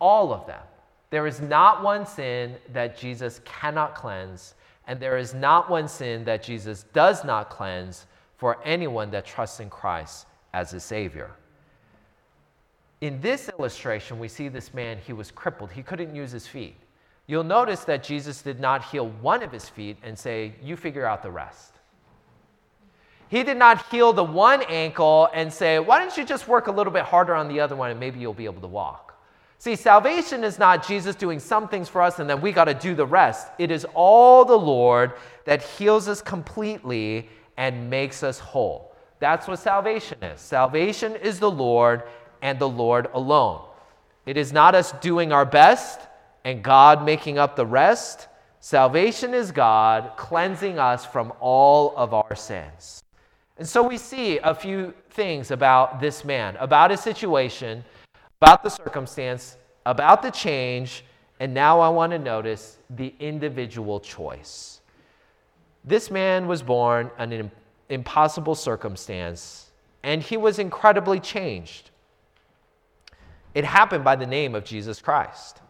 All 0.00 0.32
of 0.32 0.46
them. 0.46 0.62
There 1.10 1.26
is 1.26 1.40
not 1.40 1.82
one 1.82 2.06
sin 2.06 2.56
that 2.72 2.96
Jesus 2.96 3.40
cannot 3.44 3.94
cleanse, 3.96 4.54
and 4.86 5.00
there 5.00 5.18
is 5.18 5.34
not 5.34 5.68
one 5.68 5.88
sin 5.88 6.24
that 6.24 6.44
Jesus 6.44 6.84
does 6.92 7.24
not 7.24 7.50
cleanse 7.50 8.06
for 8.36 8.58
anyone 8.64 9.10
that 9.10 9.24
trusts 9.26 9.58
in 9.58 9.68
Christ 9.68 10.26
as 10.52 10.72
a 10.74 10.80
Savior. 10.80 11.32
In 13.04 13.20
this 13.20 13.50
illustration, 13.50 14.18
we 14.18 14.28
see 14.28 14.48
this 14.48 14.72
man, 14.72 14.96
he 14.96 15.12
was 15.12 15.30
crippled. 15.30 15.70
He 15.70 15.82
couldn't 15.82 16.14
use 16.14 16.32
his 16.32 16.46
feet. 16.46 16.74
You'll 17.26 17.44
notice 17.44 17.84
that 17.84 18.02
Jesus 18.02 18.40
did 18.40 18.58
not 18.58 18.82
heal 18.82 19.08
one 19.20 19.42
of 19.42 19.52
his 19.52 19.68
feet 19.68 19.98
and 20.02 20.18
say, 20.18 20.54
You 20.62 20.74
figure 20.74 21.04
out 21.04 21.22
the 21.22 21.30
rest. 21.30 21.74
He 23.28 23.42
did 23.42 23.58
not 23.58 23.84
heal 23.90 24.14
the 24.14 24.24
one 24.24 24.62
ankle 24.70 25.28
and 25.34 25.52
say, 25.52 25.78
Why 25.80 25.98
don't 25.98 26.16
you 26.16 26.24
just 26.24 26.48
work 26.48 26.68
a 26.68 26.72
little 26.72 26.94
bit 26.94 27.04
harder 27.04 27.34
on 27.34 27.46
the 27.46 27.60
other 27.60 27.76
one 27.76 27.90
and 27.90 28.00
maybe 28.00 28.20
you'll 28.20 28.32
be 28.32 28.46
able 28.46 28.62
to 28.62 28.68
walk? 28.68 29.20
See, 29.58 29.76
salvation 29.76 30.42
is 30.42 30.58
not 30.58 30.86
Jesus 30.88 31.14
doing 31.14 31.40
some 31.40 31.68
things 31.68 31.90
for 31.90 32.00
us 32.00 32.20
and 32.20 32.30
then 32.30 32.40
we 32.40 32.52
got 32.52 32.64
to 32.64 32.74
do 32.74 32.94
the 32.94 33.04
rest. 33.04 33.48
It 33.58 33.70
is 33.70 33.86
all 33.92 34.46
the 34.46 34.56
Lord 34.56 35.12
that 35.44 35.62
heals 35.62 36.08
us 36.08 36.22
completely 36.22 37.28
and 37.58 37.90
makes 37.90 38.22
us 38.22 38.38
whole. 38.38 38.94
That's 39.18 39.46
what 39.46 39.58
salvation 39.58 40.22
is. 40.22 40.40
Salvation 40.40 41.16
is 41.16 41.38
the 41.38 41.50
Lord 41.50 42.04
and 42.44 42.58
the 42.58 42.68
Lord 42.68 43.08
alone. 43.14 43.62
It 44.26 44.36
is 44.36 44.52
not 44.52 44.74
us 44.74 44.92
doing 45.00 45.32
our 45.32 45.46
best 45.46 45.98
and 46.44 46.62
God 46.62 47.04
making 47.04 47.38
up 47.38 47.56
the 47.56 47.66
rest. 47.66 48.28
Salvation 48.60 49.32
is 49.34 49.50
God 49.50 50.12
cleansing 50.16 50.78
us 50.78 51.06
from 51.06 51.32
all 51.40 51.96
of 51.96 52.12
our 52.12 52.36
sins. 52.36 53.02
And 53.56 53.66
so 53.66 53.82
we 53.82 53.96
see 53.96 54.38
a 54.38 54.54
few 54.54 54.92
things 55.10 55.50
about 55.50 56.00
this 56.00 56.24
man, 56.24 56.56
about 56.56 56.90
his 56.90 57.00
situation, 57.00 57.82
about 58.42 58.62
the 58.62 58.68
circumstance, 58.68 59.56
about 59.86 60.22
the 60.22 60.30
change, 60.30 61.04
and 61.40 61.54
now 61.54 61.80
I 61.80 61.88
want 61.88 62.12
to 62.12 62.18
notice 62.18 62.76
the 62.90 63.14
individual 63.20 64.00
choice. 64.00 64.80
This 65.82 66.10
man 66.10 66.46
was 66.46 66.62
born 66.62 67.10
in 67.18 67.32
an 67.32 67.50
impossible 67.88 68.54
circumstance, 68.54 69.70
and 70.02 70.22
he 70.22 70.36
was 70.36 70.58
incredibly 70.58 71.20
changed. 71.20 71.90
It 73.54 73.64
happened 73.64 74.04
by 74.04 74.16
the 74.16 74.26
name 74.26 74.54
of 74.54 74.64
Jesus 74.64 75.00
Christ. 75.00 75.60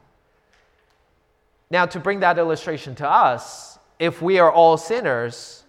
Now, 1.71 1.87
to 1.87 2.01
bring 2.01 2.21
that 2.21 2.39
illustration 2.39 2.95
to 2.97 3.09
us, 3.09 3.79
if 3.99 4.23
we 4.23 4.39
are 4.39 4.51
all 4.51 4.77
sinners, 4.77 5.65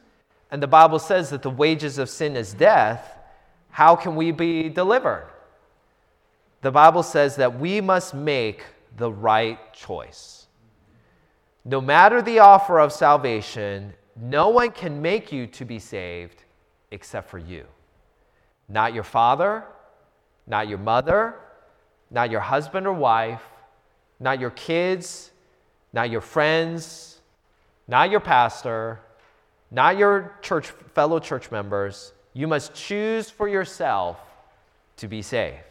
and 0.51 0.61
the 0.63 0.67
Bible 0.67 0.99
says 0.99 1.29
that 1.31 1.41
the 1.41 1.49
wages 1.49 1.97
of 1.97 2.09
sin 2.09 2.35
is 2.35 2.53
death, 2.53 3.17
how 3.69 3.95
can 3.95 4.15
we 4.15 4.31
be 4.31 4.69
delivered? 4.69 5.27
The 6.61 6.71
Bible 6.71 7.03
says 7.03 7.35
that 7.35 7.59
we 7.59 7.81
must 7.81 8.13
make 8.13 8.63
the 8.97 9.11
right 9.11 9.73
choice. 9.73 10.47
No 11.65 11.81
matter 11.81 12.21
the 12.21 12.39
offer 12.39 12.79
of 12.79 12.93
salvation, 12.93 13.93
no 14.15 14.49
one 14.49 14.71
can 14.71 15.01
make 15.01 15.31
you 15.31 15.47
to 15.47 15.65
be 15.65 15.79
saved 15.79 16.43
except 16.91 17.29
for 17.29 17.37
you. 17.37 17.65
Not 18.69 18.93
your 18.93 19.03
father, 19.03 19.65
not 20.47 20.67
your 20.67 20.77
mother, 20.77 21.35
not 22.11 22.31
your 22.31 22.41
husband 22.41 22.87
or 22.87 22.93
wife, 22.93 23.43
not 24.19 24.39
your 24.39 24.51
kids, 24.51 25.31
not 25.93 26.09
your 26.09 26.21
friends, 26.21 27.19
not 27.87 28.09
your 28.09 28.19
pastor, 28.19 28.99
not 29.71 29.97
your 29.97 30.37
church 30.41 30.69
fellow 30.93 31.19
church 31.19 31.51
members. 31.51 32.13
You 32.33 32.47
must 32.47 32.73
choose 32.73 33.29
for 33.29 33.47
yourself 33.47 34.19
to 34.97 35.07
be 35.07 35.21
saved. 35.21 35.61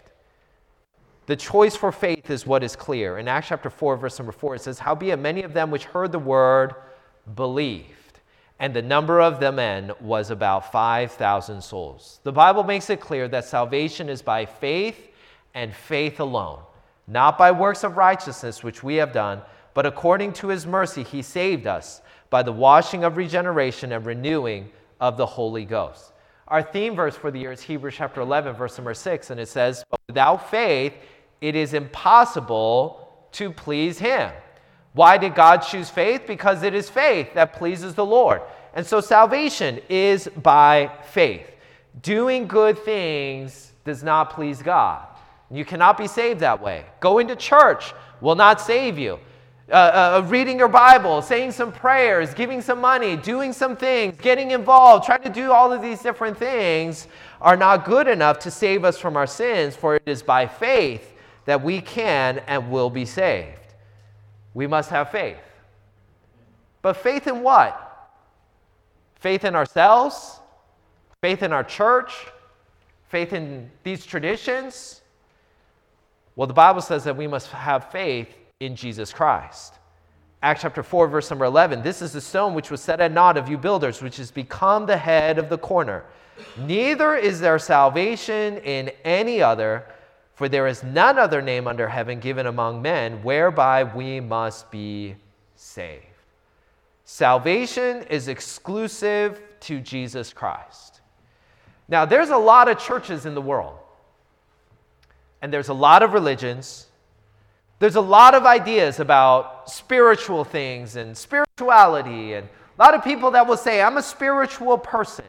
The 1.27 1.37
choice 1.37 1.75
for 1.75 1.91
faith 1.91 2.29
is 2.29 2.47
what 2.47 2.63
is 2.63 2.77
clear. 2.77 3.19
In 3.19 3.29
Acts 3.29 3.49
chapter 3.49 3.71
4, 3.71 3.97
verse 3.97 4.19
number 4.19 4.33
4, 4.33 4.57
it 4.57 4.61
says, 4.61 4.79
Howbeit 4.79 5.19
many 5.19 5.43
of 5.43 5.55
them 5.55 5.71
which 5.71 5.85
heard 5.85 6.13
the 6.13 6.19
word 6.19 6.75
believed, 7.35 8.21
and 8.59 8.75
the 8.75 8.83
number 8.83 9.23
of 9.23 9.41
the 9.41 9.51
men 9.51 9.93
was 10.01 10.31
about 10.31 10.71
5,000 10.71 11.63
souls. 11.63 12.21
The 12.25 12.33
Bible 12.33 12.63
makes 12.63 12.91
it 12.91 13.01
clear 13.01 13.27
that 13.29 13.47
salvation 13.47 14.11
is 14.11 14.21
by 14.21 14.45
faith 14.45 15.09
and 15.55 15.75
faith 15.75 16.21
alone, 16.21 16.61
not 17.07 17.39
by 17.39 17.51
works 17.51 17.85
of 17.85 17.97
righteousness 17.97 18.63
which 18.63 18.83
we 18.83 18.97
have 18.97 19.13
done, 19.13 19.41
but 19.73 19.87
according 19.87 20.33
to 20.33 20.49
his 20.49 20.67
mercy 20.67 21.03
he 21.03 21.23
saved 21.23 21.67
us 21.67 22.03
by 22.31 22.43
the 22.43 22.53
washing 22.53 23.05
of 23.05 23.17
regeneration 23.17 23.93
and 23.93 24.05
renewing 24.05 24.71
of 25.01 25.17
the 25.17 25.27
Holy 25.27 25.65
Ghost. 25.65 26.13
Our 26.49 26.63
theme 26.63 26.95
verse 26.95 27.17
for 27.17 27.31
the 27.31 27.39
year 27.39 27.53
is 27.53 27.63
Hebrews 27.63 27.95
chapter 27.97 28.21
11, 28.21 28.55
verse 28.55 28.77
number 28.77 28.95
6, 28.95 29.31
and 29.31 29.41
it 29.41 29.49
says, 29.49 29.85
without 30.09 30.51
faith, 30.51 30.95
it 31.41 31.55
is 31.55 31.75
impossible 31.75 33.09
to 33.33 33.51
please 33.51 33.99
Him. 33.99 34.31
Why 34.93 35.19
did 35.19 35.35
God 35.35 35.59
choose 35.59 35.91
faith? 35.91 36.23
Because 36.27 36.63
it 36.63 36.75
is 36.75 36.89
faith 36.89 37.35
that 37.35 37.53
pleases 37.55 37.95
the 37.95 38.05
Lord. 38.05 38.43
And 38.75 38.87
so 38.87 39.01
salvation 39.01 39.81
is 39.89 40.29
by 40.43 40.91
faith. 41.11 41.51
Doing 42.03 42.47
good 42.47 42.79
things 42.79 43.73
does 43.85 44.03
not 44.03 44.31
please 44.31 44.63
God. 44.63 45.07
You 45.51 45.65
cannot 45.65 45.99
be 45.99 46.07
saved 46.07 46.41
that 46.41 46.63
way. 46.63 46.85
Going 47.01 47.29
to 47.29 47.37
church 47.37 47.93
will 48.21 48.35
not 48.35 48.61
save 48.61 48.99
you 48.99 49.19
uh, 49.71 50.21
uh, 50.23 50.27
reading 50.29 50.59
your 50.59 50.69
Bible, 50.69 51.23
saying 51.23 51.53
some 51.53 51.73
prayers, 51.73 52.35
giving 52.35 52.61
some 52.61 52.81
money, 52.81 53.17
doing 53.17 53.53
some 53.53 53.77
things, 53.77 54.17
getting 54.21 54.51
involved, 54.51 55.07
trying 55.07 55.23
to 55.23 55.31
do 55.31 55.53
all 55.53 55.73
of 55.73 55.81
these 55.81 56.03
different 56.03 56.37
things 56.37 57.09
are 57.41 57.57
not 57.57 57.85
good 57.85 58.07
enough 58.07 58.39
to 58.41 58.51
save 58.51 58.85
us 58.85 58.99
from 58.99 59.17
our 59.17 59.27
sins, 59.27 59.75
for 59.75 59.97
it 59.97 60.03
is 60.07 60.23
by 60.23 60.47
faith 60.47 61.15
that 61.47 61.63
we 61.63 61.81
can 61.81 62.39
and 62.47 62.71
will 62.71 62.91
be 62.91 63.05
saved. 63.05 63.59
We 64.53 64.67
must 64.67 64.91
have 64.91 65.11
faith. 65.11 65.39
But 66.83 66.97
faith 66.99 67.27
in 67.27 67.43
what? 67.43 67.81
Faith 69.17 69.45
in 69.45 69.55
ourselves? 69.55 70.41
Faith 71.23 71.43
in 71.43 71.53
our 71.53 71.65
church? 71.65 72.13
Faith 73.09 73.33
in 73.33 73.71
these 73.83 74.05
traditions? 74.05 75.01
Well, 76.37 76.47
the 76.47 76.55
Bible 76.55 76.81
says 76.81 77.05
that 77.05 77.17
we 77.17 77.27
must 77.27 77.49
have 77.49 77.91
faith 77.91 78.29
in 78.61 78.77
Jesus 78.77 79.13
Christ. 79.13 79.75
Acts 80.43 80.63
chapter 80.63 80.83
4, 80.83 81.09
verse 81.09 81.31
number 81.31 81.45
11. 81.45 81.83
This 81.83 82.03
is 82.03 82.13
the 82.13 82.21
stone 82.21 82.55
which 82.55 82.71
was 82.71 82.81
set 82.81 83.01
at 83.01 83.13
naught 83.13 83.37
of 83.37 83.49
you 83.49 83.57
builders, 83.57 84.03
which 84.03 84.19
has 84.19 84.31
become 84.31 84.85
the 84.85 84.97
head 84.97 85.39
of 85.39 85.49
the 85.49 85.59
corner. 85.59 86.05
Neither 86.59 87.15
is 87.15 87.41
there 87.41 87.59
salvation 87.59 88.59
in 88.59 88.91
any 89.05 89.41
other, 89.41 89.87
for 90.35 90.49
there 90.49 90.67
is 90.67 90.83
none 90.83 91.19
other 91.19 91.41
name 91.41 91.67
under 91.67 91.89
heaven 91.89 92.21
given 92.21 92.47
among 92.47 92.83
men 92.83 93.23
whereby 93.23 93.85
we 93.85 94.21
must 94.21 94.71
be 94.71 95.15
saved. 95.55 96.05
Salvation 97.05 98.03
is 98.11 98.29
exclusive 98.29 99.41
to 99.61 99.81
Jesus 99.81 100.33
Christ. 100.33 101.01
Now, 101.89 102.05
there's 102.05 102.31
a 102.31 102.37
lot 102.37 102.69
of 102.69 102.79
churches 102.79 103.27
in 103.27 103.35
the 103.35 103.43
world, 103.43 103.79
and 105.45 105.53
there's 105.53 105.69
a 105.69 105.75
lot 105.75 106.03
of 106.03 106.15
religions, 106.15 106.87
there's 107.79 107.97
a 107.97 108.01
lot 108.01 108.35
of 108.35 108.47
ideas 108.47 108.99
about 108.99 109.71
spiritual 109.71 110.43
things 110.43 110.97
and 110.97 111.15
spirituality, 111.15 112.33
and 112.33 112.49
a 112.79 112.83
lot 112.83 112.95
of 112.95 113.05
people 113.05 113.31
that 113.33 113.47
will 113.47 113.59
say, 113.59 113.83
I'm 113.83 113.99
a 113.99 114.03
spiritual 114.03 114.79
person. 114.79 115.27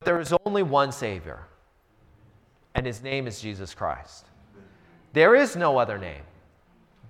But 0.00 0.06
there 0.06 0.20
is 0.20 0.34
only 0.44 0.64
one 0.64 0.90
Savior, 0.90 1.38
and 2.74 2.84
his 2.84 3.00
name 3.00 3.28
is 3.28 3.40
Jesus 3.40 3.74
Christ. 3.74 4.26
There 5.12 5.36
is 5.36 5.54
no 5.54 5.78
other 5.78 5.96
name 5.96 6.24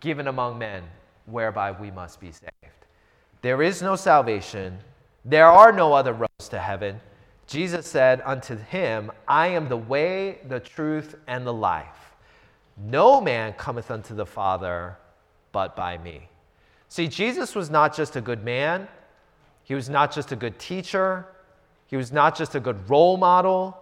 given 0.01 0.29
among 0.29 0.59
men 0.59 0.83
whereby 1.25 1.73
we 1.73 1.91
must 1.91 2.21
be 2.21 2.31
saved. 2.31 2.85
There 3.41 3.63
is 3.63 3.81
no 3.81 3.97
salvation. 3.97 4.77
There 5.25 5.47
are 5.47 5.73
no 5.73 5.95
other 5.95 6.13
roads 6.13 6.51
to 6.51 6.59
heaven. 6.59 7.01
Jesus 7.53 7.87
said 7.87 8.23
unto 8.25 8.57
him, 8.57 9.13
I 9.29 9.49
am 9.49 9.69
the 9.69 9.77
way, 9.77 10.39
the 10.49 10.59
truth, 10.59 11.17
and 11.27 11.47
the 11.47 11.53
life. 11.53 12.15
No 12.79 13.21
man 13.21 13.53
cometh 13.53 13.91
unto 13.91 14.15
the 14.15 14.25
Father 14.25 14.97
but 15.53 15.77
by 15.77 15.99
me. 15.99 16.31
See, 16.89 17.09
Jesus 17.09 17.55
was 17.55 17.69
not 17.69 17.95
just 17.95 18.17
a 18.17 18.23
good 18.23 18.43
man, 18.43 18.89
he 19.65 19.75
was 19.75 19.91
not 19.91 20.13
just 20.13 20.33
a 20.33 20.37
good 20.37 20.59
teacher, 20.59 21.27
he 21.89 21.99
was 21.99 22.11
not 22.11 22.35
just 22.35 22.55
a 22.55 22.61
good 22.61 22.89
role 22.89 23.19
model. 23.19 23.77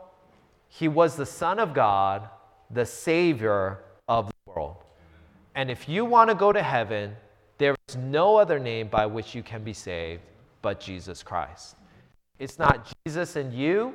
He 0.68 0.88
was 0.88 1.14
the 1.14 1.26
Son 1.26 1.60
of 1.60 1.72
God 1.72 2.28
the 2.72 2.86
Savior 2.86 3.78
of 4.08 4.26
the 4.26 4.52
world. 4.52 4.78
And 5.54 5.70
if 5.70 5.88
you 5.88 6.04
want 6.04 6.28
to 6.30 6.34
go 6.34 6.52
to 6.52 6.62
heaven, 6.62 7.14
there 7.58 7.76
is 7.88 7.96
no 7.96 8.36
other 8.36 8.58
name 8.58 8.88
by 8.88 9.06
which 9.06 9.32
you 9.32 9.44
can 9.44 9.62
be 9.62 9.72
saved 9.72 10.22
but 10.60 10.80
Jesus 10.80 11.22
Christ. 11.22 11.76
It's 12.40 12.58
not 12.58 12.90
Jesus 13.04 13.36
and 13.36 13.52
you, 13.52 13.94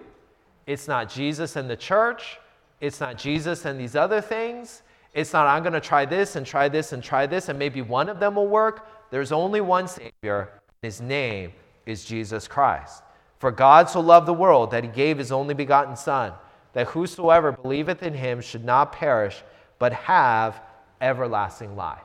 it's 0.67 0.87
not 0.87 1.09
Jesus 1.09 1.57
and 1.57 1.69
the 1.69 1.75
church, 1.75 2.37
it's 2.79 3.01
not 3.01 3.17
Jesus 3.17 3.65
and 3.65 3.79
these 3.79 3.95
other 3.95 4.21
things. 4.21 4.83
It's 5.13 5.33
not, 5.33 5.47
I'm 5.47 5.63
going 5.63 5.73
to 5.73 5.79
try 5.79 6.05
this 6.05 6.35
and 6.35 6.45
try 6.45 6.67
this 6.67 6.91
and 6.91 7.01
try 7.01 7.25
this, 7.25 7.49
and 7.49 7.57
maybe 7.57 7.81
one 7.81 8.09
of 8.09 8.19
them 8.19 8.35
will 8.35 8.47
work. 8.47 8.87
There's 9.11 9.31
only 9.31 9.61
one 9.61 9.87
Savior. 9.87 10.49
And 10.51 10.83
his 10.83 11.01
name 11.01 11.53
is 11.85 12.03
Jesus 12.03 12.47
Christ. 12.47 13.01
For 13.39 13.49
God 13.49 13.89
so 13.89 14.01
loved 14.01 14.27
the 14.27 14.33
world 14.33 14.71
that 14.71 14.83
he 14.83 14.89
gave 14.89 15.17
his 15.17 15.31
only 15.31 15.53
begotten 15.53 15.95
Son, 15.95 16.33
that 16.73 16.87
whosoever 16.87 17.53
believeth 17.53 18.03
in 18.03 18.13
him 18.13 18.41
should 18.41 18.65
not 18.65 18.91
perish, 18.91 19.41
but 19.79 19.93
have 19.93 20.61
everlasting 20.99 21.77
life. 21.77 22.01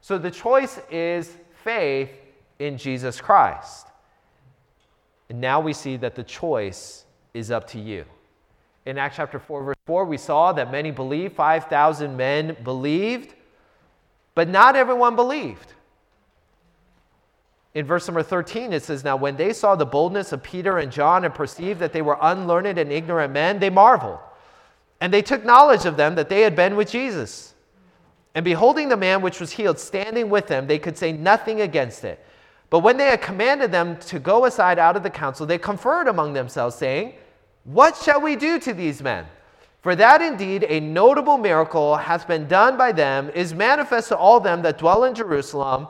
So 0.00 0.16
the 0.16 0.30
choice 0.30 0.80
is 0.90 1.36
faith 1.62 2.10
in 2.58 2.78
Jesus 2.78 3.20
Christ. 3.20 3.89
And 5.30 5.40
now 5.40 5.60
we 5.60 5.72
see 5.72 5.96
that 5.98 6.16
the 6.16 6.24
choice 6.24 7.04
is 7.32 7.52
up 7.52 7.68
to 7.68 7.78
you. 7.78 8.04
In 8.84 8.98
Acts 8.98 9.16
chapter 9.16 9.38
4, 9.38 9.62
verse 9.62 9.76
4, 9.86 10.04
we 10.04 10.16
saw 10.16 10.52
that 10.52 10.72
many 10.72 10.90
believed, 10.90 11.36
5,000 11.36 12.16
men 12.16 12.56
believed, 12.64 13.34
but 14.34 14.48
not 14.48 14.74
everyone 14.74 15.14
believed. 15.14 15.74
In 17.74 17.86
verse 17.86 18.08
number 18.08 18.24
13, 18.24 18.72
it 18.72 18.82
says, 18.82 19.04
Now 19.04 19.14
when 19.14 19.36
they 19.36 19.52
saw 19.52 19.76
the 19.76 19.86
boldness 19.86 20.32
of 20.32 20.42
Peter 20.42 20.78
and 20.78 20.90
John 20.90 21.24
and 21.24 21.32
perceived 21.32 21.78
that 21.78 21.92
they 21.92 22.02
were 22.02 22.18
unlearned 22.20 22.78
and 22.78 22.90
ignorant 22.90 23.32
men, 23.32 23.60
they 23.60 23.70
marveled. 23.70 24.18
And 25.00 25.14
they 25.14 25.22
took 25.22 25.44
knowledge 25.44 25.84
of 25.84 25.96
them 25.96 26.16
that 26.16 26.28
they 26.28 26.40
had 26.40 26.56
been 26.56 26.74
with 26.74 26.90
Jesus. 26.90 27.54
And 28.34 28.44
beholding 28.44 28.88
the 28.88 28.96
man 28.96 29.22
which 29.22 29.38
was 29.38 29.52
healed 29.52 29.78
standing 29.78 30.28
with 30.28 30.48
them, 30.48 30.66
they 30.66 30.80
could 30.80 30.98
say 30.98 31.12
nothing 31.12 31.60
against 31.60 32.02
it. 32.02 32.24
But 32.70 32.80
when 32.80 32.96
they 32.96 33.06
had 33.06 33.20
commanded 33.20 33.72
them 33.72 33.96
to 33.98 34.20
go 34.20 34.44
aside 34.44 34.78
out 34.78 34.96
of 34.96 35.02
the 35.02 35.10
council, 35.10 35.44
they 35.44 35.58
conferred 35.58 36.06
among 36.06 36.32
themselves, 36.32 36.76
saying, 36.76 37.14
What 37.64 37.96
shall 37.96 38.20
we 38.20 38.36
do 38.36 38.60
to 38.60 38.72
these 38.72 39.02
men? 39.02 39.26
For 39.82 39.96
that 39.96 40.22
indeed 40.22 40.64
a 40.68 40.78
notable 40.78 41.36
miracle 41.36 41.96
hath 41.96 42.28
been 42.28 42.46
done 42.46 42.76
by 42.76 42.92
them, 42.92 43.30
is 43.34 43.52
manifest 43.54 44.08
to 44.08 44.16
all 44.16 44.38
them 44.38 44.62
that 44.62 44.78
dwell 44.78 45.04
in 45.04 45.14
Jerusalem, 45.14 45.88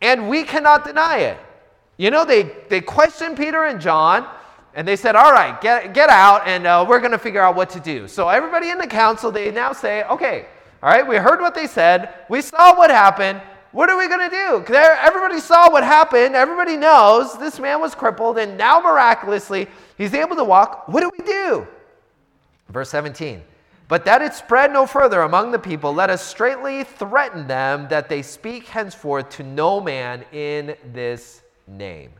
and 0.00 0.28
we 0.28 0.44
cannot 0.44 0.84
deny 0.84 1.18
it. 1.18 1.38
You 1.98 2.10
know, 2.10 2.24
they, 2.24 2.44
they 2.68 2.80
questioned 2.80 3.36
Peter 3.36 3.64
and 3.64 3.80
John, 3.80 4.26
and 4.74 4.88
they 4.88 4.96
said, 4.96 5.14
All 5.14 5.32
right, 5.32 5.60
get, 5.60 5.92
get 5.92 6.08
out, 6.08 6.46
and 6.46 6.66
uh, 6.66 6.86
we're 6.88 7.00
going 7.00 7.12
to 7.12 7.18
figure 7.18 7.42
out 7.42 7.54
what 7.54 7.68
to 7.70 7.80
do. 7.80 8.08
So 8.08 8.28
everybody 8.28 8.70
in 8.70 8.78
the 8.78 8.86
council, 8.86 9.30
they 9.30 9.50
now 9.50 9.72
say, 9.72 10.04
Okay, 10.04 10.46
all 10.82 10.88
right, 10.88 11.06
we 11.06 11.16
heard 11.16 11.40
what 11.40 11.54
they 11.54 11.66
said, 11.66 12.14
we 12.30 12.40
saw 12.40 12.76
what 12.76 12.90
happened. 12.90 13.42
What 13.72 13.88
are 13.88 13.96
we 13.96 14.06
going 14.06 14.30
to 14.30 14.36
do? 14.36 14.74
Everybody 14.74 15.40
saw 15.40 15.70
what 15.70 15.82
happened. 15.82 16.36
Everybody 16.36 16.76
knows 16.76 17.38
this 17.38 17.58
man 17.58 17.80
was 17.80 17.94
crippled, 17.94 18.38
and 18.38 18.56
now 18.58 18.80
miraculously 18.80 19.66
he's 19.96 20.12
able 20.12 20.36
to 20.36 20.44
walk. 20.44 20.88
What 20.88 21.00
do 21.00 21.10
we 21.18 21.24
do? 21.24 21.66
Verse 22.68 22.90
17. 22.90 23.42
But 23.88 24.04
that 24.04 24.22
it 24.22 24.34
spread 24.34 24.72
no 24.72 24.86
further 24.86 25.22
among 25.22 25.50
the 25.50 25.58
people, 25.58 25.92
let 25.92 26.08
us 26.08 26.22
straightly 26.22 26.84
threaten 26.84 27.46
them 27.46 27.88
that 27.88 28.08
they 28.08 28.22
speak 28.22 28.66
henceforth 28.66 29.28
to 29.30 29.42
no 29.42 29.80
man 29.80 30.24
in 30.32 30.76
this 30.92 31.42
name. 31.66 32.12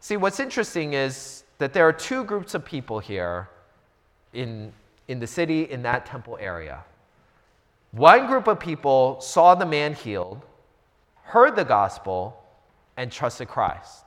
See, 0.00 0.16
what's 0.16 0.40
interesting 0.40 0.92
is 0.92 1.44
that 1.58 1.72
there 1.72 1.86
are 1.86 1.92
two 1.92 2.24
groups 2.24 2.54
of 2.54 2.64
people 2.64 2.98
here 2.98 3.48
in, 4.32 4.72
in 5.08 5.18
the 5.20 5.26
city, 5.26 5.64
in 5.64 5.82
that 5.82 6.06
temple 6.06 6.38
area. 6.40 6.84
One 7.92 8.26
group 8.26 8.46
of 8.46 8.60
people 8.60 9.20
saw 9.20 9.54
the 9.54 9.66
man 9.66 9.94
healed, 9.94 10.42
heard 11.22 11.56
the 11.56 11.64
gospel, 11.64 12.42
and 12.96 13.10
trusted 13.10 13.48
Christ. 13.48 14.04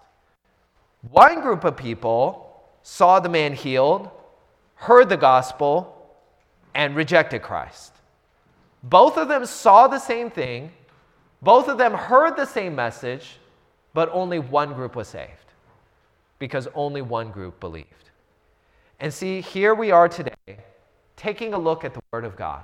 One 1.10 1.42
group 1.42 1.64
of 1.64 1.76
people 1.76 2.64
saw 2.84 3.20
the 3.20 3.30
man 3.30 3.54
healed, 3.54 4.10
heard 4.76 5.10
the 5.10 5.18
gospel, 5.18 5.98
and 6.76 6.96
rejected 6.96 7.42
Christ. 7.42 7.94
Both 8.84 9.18
of 9.18 9.28
them 9.28 9.46
saw 9.46 9.88
the 9.88 10.00
same 10.00 10.30
thing, 10.30 10.72
both 11.42 11.68
of 11.68 11.78
them 11.78 11.94
heard 11.94 12.36
the 12.38 12.46
same 12.46 12.76
message, 12.76 13.38
but 13.94 14.10
only 14.14 14.40
one 14.40 14.74
group 14.74 14.96
was 14.96 15.08
saved 15.08 15.32
because 16.38 16.68
only 16.76 17.02
one 17.02 17.32
group 17.32 17.60
believed. 17.60 17.88
And 19.00 19.12
see, 19.12 19.42
here 19.42 19.74
we 19.74 19.90
are 19.92 20.08
today 20.08 20.36
taking 21.16 21.54
a 21.54 21.58
look 21.58 21.84
at 21.84 21.94
the 21.94 22.00
Word 22.12 22.26
of 22.26 22.36
God 22.36 22.64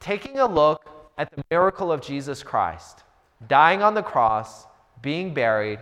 taking 0.00 0.38
a 0.38 0.46
look 0.46 0.88
at 1.18 1.30
the 1.34 1.42
miracle 1.50 1.90
of 1.90 2.00
Jesus 2.00 2.42
Christ, 2.42 3.04
dying 3.48 3.82
on 3.82 3.94
the 3.94 4.02
cross, 4.02 4.66
being 5.02 5.32
buried, 5.32 5.78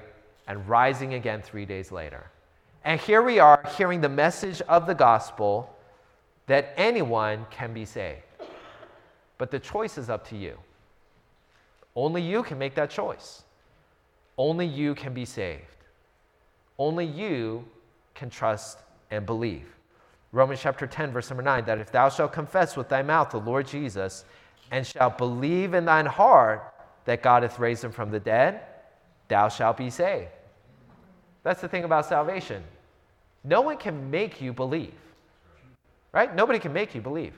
and 0.46 0.68
rising 0.68 1.14
again 1.14 1.42
three 1.42 1.64
days 1.64 1.90
later. 1.90 2.30
And 2.84 3.00
here 3.00 3.22
we 3.22 3.38
are 3.38 3.62
hearing 3.76 4.00
the 4.00 4.08
message 4.08 4.60
of 4.62 4.86
the 4.86 4.94
gospel 4.94 5.74
that 6.46 6.74
anyone 6.76 7.46
can 7.50 7.72
be 7.72 7.84
saved. 7.84 8.20
But 9.38 9.50
the 9.50 9.58
choice 9.58 9.96
is 9.96 10.10
up 10.10 10.28
to 10.28 10.36
you. 10.36 10.58
Only 11.96 12.22
you 12.22 12.42
can 12.42 12.58
make 12.58 12.74
that 12.74 12.90
choice. 12.90 13.42
Only 14.36 14.66
you 14.66 14.94
can 14.94 15.14
be 15.14 15.24
saved. 15.24 15.62
Only 16.78 17.06
you 17.06 17.64
can 18.14 18.30
trust 18.30 18.78
and 19.10 19.24
believe. 19.24 19.74
Romans 20.34 20.60
chapter 20.60 20.84
10, 20.84 21.12
verse 21.12 21.30
number 21.30 21.44
9, 21.44 21.64
that 21.66 21.78
if 21.78 21.92
thou 21.92 22.08
shalt 22.08 22.32
confess 22.32 22.76
with 22.76 22.88
thy 22.88 23.02
mouth 23.02 23.30
the 23.30 23.38
Lord 23.38 23.68
Jesus, 23.68 24.24
and 24.72 24.84
shalt 24.84 25.16
believe 25.16 25.74
in 25.74 25.84
thine 25.84 26.06
heart 26.06 26.74
that 27.04 27.22
God 27.22 27.44
hath 27.44 27.60
raised 27.60 27.84
him 27.84 27.92
from 27.92 28.10
the 28.10 28.18
dead, 28.18 28.60
thou 29.28 29.48
shalt 29.48 29.76
be 29.76 29.90
saved. 29.90 30.30
That's 31.44 31.60
the 31.60 31.68
thing 31.68 31.84
about 31.84 32.06
salvation. 32.06 32.64
No 33.44 33.60
one 33.60 33.76
can 33.76 34.10
make 34.10 34.40
you 34.40 34.52
believe, 34.52 34.94
right? 36.12 36.34
Nobody 36.34 36.58
can 36.58 36.72
make 36.72 36.96
you 36.96 37.00
believe. 37.00 37.34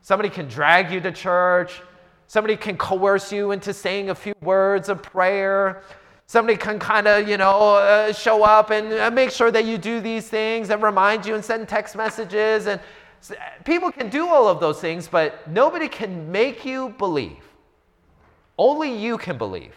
Somebody 0.00 0.30
can 0.30 0.48
drag 0.48 0.90
you 0.90 1.00
to 1.00 1.12
church, 1.12 1.82
somebody 2.26 2.56
can 2.56 2.78
coerce 2.78 3.32
you 3.32 3.50
into 3.50 3.74
saying 3.74 4.08
a 4.08 4.14
few 4.14 4.34
words 4.40 4.88
of 4.88 5.02
prayer. 5.02 5.82
Somebody 6.26 6.56
can 6.56 6.78
kind 6.78 7.06
of, 7.06 7.28
you 7.28 7.36
know, 7.36 7.76
uh, 7.76 8.12
show 8.12 8.42
up 8.42 8.70
and 8.70 8.92
uh, 8.92 9.10
make 9.10 9.30
sure 9.30 9.50
that 9.50 9.64
you 9.64 9.76
do 9.76 10.00
these 10.00 10.28
things 10.28 10.70
and 10.70 10.82
remind 10.82 11.26
you 11.26 11.34
and 11.34 11.44
send 11.44 11.68
text 11.68 11.96
messages. 11.96 12.66
And 12.66 12.80
people 13.64 13.92
can 13.92 14.08
do 14.08 14.28
all 14.28 14.48
of 14.48 14.58
those 14.58 14.80
things, 14.80 15.06
but 15.06 15.46
nobody 15.50 15.88
can 15.88 16.30
make 16.32 16.64
you 16.64 16.90
believe. 16.98 17.44
Only 18.56 18.96
you 18.96 19.18
can 19.18 19.36
believe. 19.36 19.74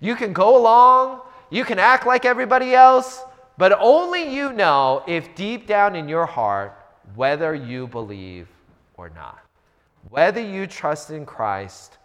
You 0.00 0.14
can 0.14 0.32
go 0.32 0.56
along, 0.56 1.22
you 1.50 1.64
can 1.64 1.78
act 1.78 2.06
like 2.06 2.24
everybody 2.24 2.74
else, 2.74 3.22
but 3.56 3.76
only 3.78 4.34
you 4.34 4.52
know 4.52 5.02
if 5.06 5.34
deep 5.34 5.66
down 5.66 5.96
in 5.96 6.08
your 6.08 6.26
heart 6.26 6.78
whether 7.14 7.54
you 7.54 7.86
believe 7.86 8.48
or 8.96 9.10
not, 9.10 9.38
whether 10.08 10.40
you 10.40 10.66
trust 10.66 11.10
in 11.10 11.24
Christ 11.26 11.98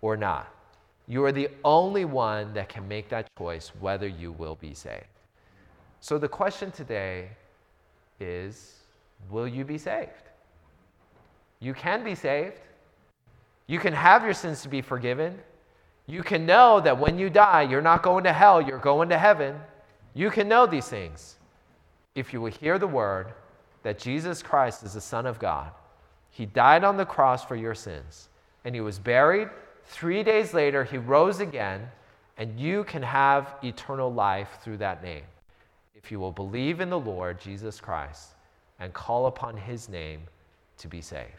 or 0.00 0.16
not. 0.16 0.53
You 1.06 1.24
are 1.24 1.32
the 1.32 1.48
only 1.64 2.04
one 2.04 2.54
that 2.54 2.68
can 2.68 2.88
make 2.88 3.08
that 3.10 3.28
choice 3.38 3.72
whether 3.80 4.06
you 4.06 4.32
will 4.32 4.56
be 4.56 4.74
saved. 4.74 5.04
So 6.00 6.18
the 6.18 6.28
question 6.28 6.70
today 6.70 7.28
is 8.20 8.80
will 9.30 9.48
you 9.48 9.64
be 9.64 9.78
saved? 9.78 10.10
You 11.60 11.74
can 11.74 12.04
be 12.04 12.14
saved. 12.14 12.60
You 13.66 13.78
can 13.78 13.92
have 13.92 14.24
your 14.24 14.34
sins 14.34 14.62
to 14.62 14.68
be 14.68 14.82
forgiven. 14.82 15.38
You 16.06 16.22
can 16.22 16.44
know 16.44 16.80
that 16.80 16.98
when 16.98 17.18
you 17.18 17.30
die, 17.30 17.62
you're 17.62 17.80
not 17.80 18.02
going 18.02 18.24
to 18.24 18.32
hell, 18.32 18.60
you're 18.60 18.78
going 18.78 19.08
to 19.08 19.18
heaven. 19.18 19.56
You 20.12 20.30
can 20.30 20.48
know 20.48 20.66
these 20.66 20.88
things 20.88 21.36
if 22.14 22.32
you 22.32 22.40
will 22.40 22.50
hear 22.50 22.78
the 22.78 22.86
word 22.86 23.32
that 23.82 23.98
Jesus 23.98 24.42
Christ 24.42 24.82
is 24.82 24.94
the 24.94 25.00
Son 25.00 25.26
of 25.26 25.38
God. 25.38 25.70
He 26.30 26.46
died 26.46 26.84
on 26.84 26.96
the 26.96 27.06
cross 27.06 27.44
for 27.44 27.56
your 27.56 27.74
sins, 27.74 28.28
and 28.64 28.74
he 28.74 28.80
was 28.80 28.98
buried 28.98 29.48
Three 29.86 30.22
days 30.22 30.54
later, 30.54 30.84
he 30.84 30.98
rose 30.98 31.40
again, 31.40 31.88
and 32.36 32.58
you 32.58 32.84
can 32.84 33.02
have 33.02 33.54
eternal 33.62 34.12
life 34.12 34.58
through 34.62 34.78
that 34.78 35.02
name 35.02 35.24
if 35.94 36.10
you 36.10 36.18
will 36.20 36.32
believe 36.32 36.80
in 36.80 36.90
the 36.90 36.98
Lord 36.98 37.40
Jesus 37.40 37.80
Christ 37.80 38.30
and 38.78 38.92
call 38.92 39.26
upon 39.26 39.56
his 39.56 39.88
name 39.88 40.20
to 40.78 40.88
be 40.88 41.00
saved. 41.00 41.30